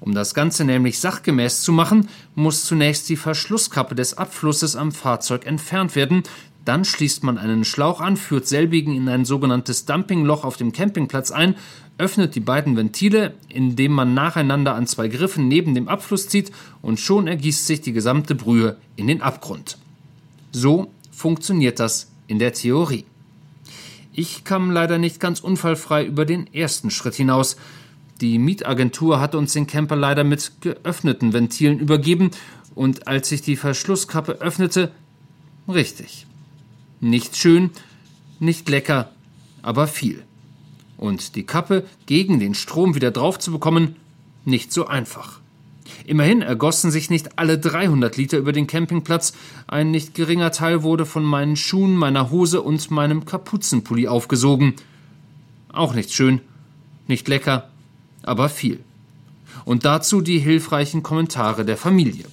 Um 0.00 0.14
das 0.14 0.34
Ganze 0.34 0.64
nämlich 0.64 1.00
sachgemäß 1.00 1.62
zu 1.62 1.72
machen, 1.72 2.08
muss 2.34 2.64
zunächst 2.64 3.08
die 3.08 3.16
Verschlusskappe 3.16 3.94
des 3.94 4.18
Abflusses 4.18 4.76
am 4.76 4.92
Fahrzeug 4.92 5.46
entfernt 5.46 5.96
werden, 5.96 6.22
Dann 6.66 6.84
schließt 6.84 7.22
man 7.22 7.38
einen 7.38 7.64
Schlauch 7.64 8.00
an, 8.00 8.16
führt 8.16 8.48
selbigen 8.48 8.94
in 8.94 9.08
ein 9.08 9.24
sogenanntes 9.24 9.84
Dumpingloch 9.84 10.42
auf 10.42 10.56
dem 10.56 10.72
Campingplatz 10.72 11.30
ein, 11.30 11.54
öffnet 11.98 12.34
die 12.34 12.40
beiden 12.40 12.76
Ventile, 12.76 13.34
indem 13.48 13.92
man 13.92 14.14
nacheinander 14.14 14.74
an 14.74 14.86
zwei 14.86 15.08
Griffen 15.08 15.48
neben 15.48 15.74
dem 15.74 15.88
Abfluss 15.88 16.28
zieht 16.28 16.52
und 16.82 17.00
schon 17.00 17.26
ergießt 17.26 17.66
sich 17.66 17.80
die 17.80 17.92
gesamte 17.92 18.34
Brühe 18.34 18.76
in 18.96 19.06
den 19.06 19.22
Abgrund. 19.22 19.78
So 20.52 20.90
funktioniert 21.10 21.80
das 21.80 22.10
in 22.26 22.38
der 22.38 22.52
Theorie. 22.52 23.04
Ich 24.12 24.44
kam 24.44 24.70
leider 24.70 24.98
nicht 24.98 25.20
ganz 25.20 25.40
unfallfrei 25.40 26.04
über 26.04 26.24
den 26.24 26.52
ersten 26.52 26.90
Schritt 26.90 27.14
hinaus. 27.14 27.56
Die 28.20 28.38
Mietagentur 28.38 29.20
hat 29.20 29.34
uns 29.34 29.52
den 29.52 29.66
Camper 29.66 29.96
leider 29.96 30.24
mit 30.24 30.52
geöffneten 30.62 31.32
Ventilen 31.32 31.78
übergeben 31.78 32.30
und 32.74 33.08
als 33.08 33.30
ich 33.32 33.42
die 33.42 33.56
Verschlusskappe 33.56 34.32
öffnete, 34.32 34.90
richtig. 35.68 36.26
Nicht 37.00 37.36
schön, 37.36 37.70
nicht 38.38 38.68
lecker, 38.68 39.10
aber 39.62 39.86
viel. 39.86 40.22
Und 40.96 41.34
die 41.34 41.44
Kappe 41.44 41.84
gegen 42.06 42.40
den 42.40 42.54
Strom 42.54 42.94
wieder 42.94 43.10
drauf 43.10 43.38
zu 43.38 43.52
bekommen, 43.52 43.96
nicht 44.44 44.72
so 44.72 44.86
einfach. 44.86 45.40
Immerhin 46.04 46.42
ergossen 46.42 46.90
sich 46.90 47.10
nicht 47.10 47.38
alle 47.38 47.58
300 47.58 48.16
Liter 48.16 48.38
über 48.38 48.52
den 48.52 48.66
Campingplatz, 48.66 49.32
ein 49.66 49.90
nicht 49.90 50.14
geringer 50.14 50.52
Teil 50.52 50.82
wurde 50.82 51.06
von 51.06 51.24
meinen 51.24 51.56
Schuhen, 51.56 51.96
meiner 51.96 52.30
Hose 52.30 52.62
und 52.62 52.90
meinem 52.90 53.24
Kapuzenpulli 53.24 54.08
aufgesogen. 54.08 54.74
Auch 55.72 55.94
nicht 55.94 56.12
schön, 56.12 56.40
nicht 57.06 57.28
lecker, 57.28 57.68
aber 58.22 58.48
viel. 58.48 58.80
Und 59.64 59.84
dazu 59.84 60.20
die 60.20 60.38
hilfreichen 60.38 61.02
Kommentare 61.02 61.64
der 61.64 61.76
Familie. 61.76 62.26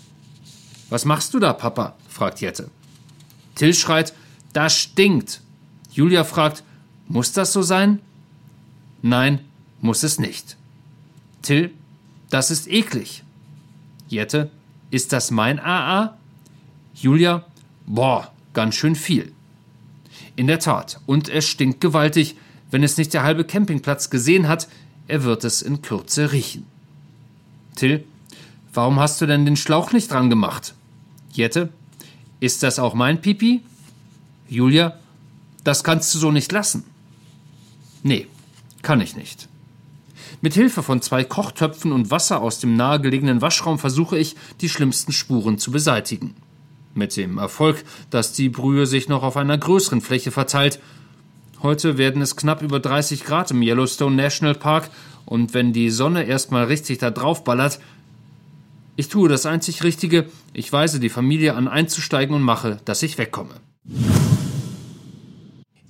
Was 0.89 1.05
machst 1.05 1.33
du 1.33 1.39
da, 1.39 1.53
Papa? 1.53 1.95
fragt 2.07 2.41
Jette. 2.41 2.69
Till 3.55 3.73
schreit, 3.73 4.13
das 4.53 4.77
stinkt. 4.77 5.41
Julia 5.91 6.23
fragt, 6.23 6.63
muss 7.07 7.31
das 7.31 7.53
so 7.53 7.61
sein? 7.61 7.99
Nein, 9.03 9.41
muss 9.81 10.01
es 10.03 10.17
nicht. 10.17 10.55
Till, 11.41 11.71
das 12.29 12.49
ist 12.51 12.69
eklig. 12.69 13.23
Jette, 14.07 14.49
ist 14.91 15.11
das 15.11 15.29
mein 15.29 15.59
AA? 15.59 16.17
Julia, 16.95 17.45
boah, 17.85 18.31
ganz 18.53 18.75
schön 18.75 18.95
viel. 18.95 19.33
In 20.37 20.47
der 20.47 20.59
Tat, 20.59 21.01
und 21.05 21.27
es 21.27 21.47
stinkt 21.47 21.81
gewaltig. 21.81 22.37
Wenn 22.71 22.81
es 22.81 22.97
nicht 22.97 23.13
der 23.13 23.23
halbe 23.23 23.43
Campingplatz 23.43 24.09
gesehen 24.09 24.47
hat, 24.47 24.69
er 25.09 25.23
wird 25.23 25.43
es 25.43 25.61
in 25.61 25.81
Kürze 25.81 26.31
riechen. 26.31 26.65
Till, 27.75 28.05
warum 28.73 29.01
hast 29.01 29.19
du 29.19 29.25
denn 29.25 29.45
den 29.45 29.57
Schlauch 29.57 29.91
nicht 29.91 30.09
dran 30.11 30.29
gemacht? 30.29 30.75
Jette, 31.33 31.73
ist 32.39 32.63
das 32.63 32.79
auch 32.79 32.93
mein 32.93 33.19
Pipi? 33.19 33.63
Julia, 34.47 34.97
das 35.65 35.83
kannst 35.83 36.15
du 36.15 36.19
so 36.19 36.31
nicht 36.31 36.53
lassen. 36.53 36.85
Nee, 38.01 38.27
kann 38.83 39.01
ich 39.01 39.15
nicht. 39.15 39.49
Mit 40.41 40.53
Hilfe 40.53 40.83
von 40.83 41.01
zwei 41.01 41.23
Kochtöpfen 41.23 41.91
und 41.91 42.11
Wasser 42.11 42.41
aus 42.41 42.59
dem 42.59 42.75
nahegelegenen 42.75 43.41
Waschraum 43.41 43.79
versuche 43.79 44.17
ich, 44.17 44.35
die 44.61 44.69
schlimmsten 44.69 45.11
Spuren 45.11 45.57
zu 45.57 45.71
beseitigen. 45.71 46.35
Mit 46.93 47.17
dem 47.17 47.39
Erfolg, 47.39 47.83
dass 48.11 48.33
die 48.33 48.49
Brühe 48.49 48.85
sich 48.85 49.09
noch 49.09 49.23
auf 49.23 49.37
einer 49.37 49.57
größeren 49.57 50.01
Fläche 50.01 50.29
verteilt 50.29 50.79
Heute 51.63 51.97
werden 51.97 52.21
es 52.21 52.35
knapp 52.35 52.61
über 52.61 52.81
30 52.81 53.23
Grad 53.23 53.49
im 53.51 53.61
Yellowstone 53.61 54.17
National 54.17 54.53
Park 54.53 54.89
und 55.25 55.53
wenn 55.53 55.71
die 55.71 55.89
Sonne 55.89 56.25
erstmal 56.25 56.65
richtig 56.65 56.97
da 56.97 57.09
drauf 57.09 57.45
ballert, 57.45 57.79
ich 58.97 59.07
tue 59.07 59.29
das 59.29 59.45
einzig 59.45 59.81
Richtige, 59.81 60.25
ich 60.51 60.73
weise 60.73 60.99
die 60.99 61.07
Familie 61.07 61.55
an 61.55 61.69
einzusteigen 61.69 62.35
und 62.35 62.41
mache, 62.41 62.79
dass 62.83 63.01
ich 63.01 63.17
wegkomme. 63.17 63.55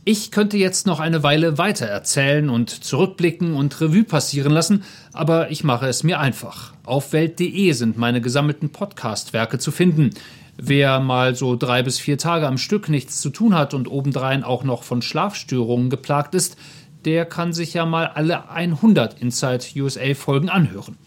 Ich 0.06 0.32
könnte 0.32 0.58
jetzt 0.58 0.86
noch 0.86 1.00
eine 1.00 1.24
Weile 1.24 1.58
weiter 1.58 1.86
erzählen 1.86 2.50
und 2.50 2.70
zurückblicken 2.70 3.56
und 3.56 3.80
Revue 3.80 4.04
passieren 4.04 4.52
lassen, 4.52 4.84
aber 5.14 5.50
ich 5.50 5.64
mache 5.64 5.88
es 5.88 6.04
mir 6.04 6.20
einfach. 6.20 6.74
Auf 6.84 7.14
Welt.de 7.14 7.72
sind 7.72 7.98
meine 7.98 8.20
gesammelten 8.20 8.70
Podcast-Werke 8.70 9.60
zu 9.60 9.72
finden. 9.72 10.10
Wer 10.58 11.00
mal 11.00 11.36
so 11.36 11.56
drei 11.56 11.84
bis 11.84 12.00
vier 12.00 12.18
Tage 12.18 12.48
am 12.48 12.58
Stück 12.58 12.90
nichts 12.90 13.22
zu 13.22 13.30
tun 13.30 13.56
hat 13.56 13.74
und 13.74 13.88
obendrein 13.90 14.44
auch 14.44 14.66
noch 14.66 14.84
von 14.84 15.02
Schlafstörungen 15.02 15.90
geplagt 15.90 16.36
ist, 16.36 16.58
der 17.06 17.24
kann 17.24 17.54
sich 17.54 17.74
ja 17.74 17.86
mal 17.86 18.08
alle 18.08 18.50
100 18.50 19.22
Inside 19.22 19.64
USA 19.78 20.14
Folgen 20.16 20.50
anhören. 20.50 20.98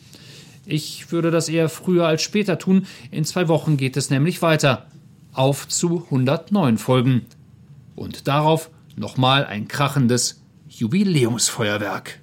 Ich 0.65 1.13
würde 1.13 1.31
das 1.31 1.51
eher 1.51 1.69
früher 1.69 2.07
als 2.07 2.23
später 2.23 2.59
tun. 2.59 2.87
In 3.11 3.27
zwei 3.27 3.47
Wochen 3.49 3.77
geht 3.77 3.99
es 3.99 4.09
nämlich 4.09 4.41
weiter. 4.41 4.87
Auf 5.35 5.69
zu 5.69 6.05
109 6.07 6.79
Folgen. 6.79 7.27
Und 7.95 8.27
darauf 8.27 8.71
nochmal 8.97 9.47
ein 9.47 9.69
krachendes 9.69 10.41
Jubiläumsfeuerwerk. 10.69 12.19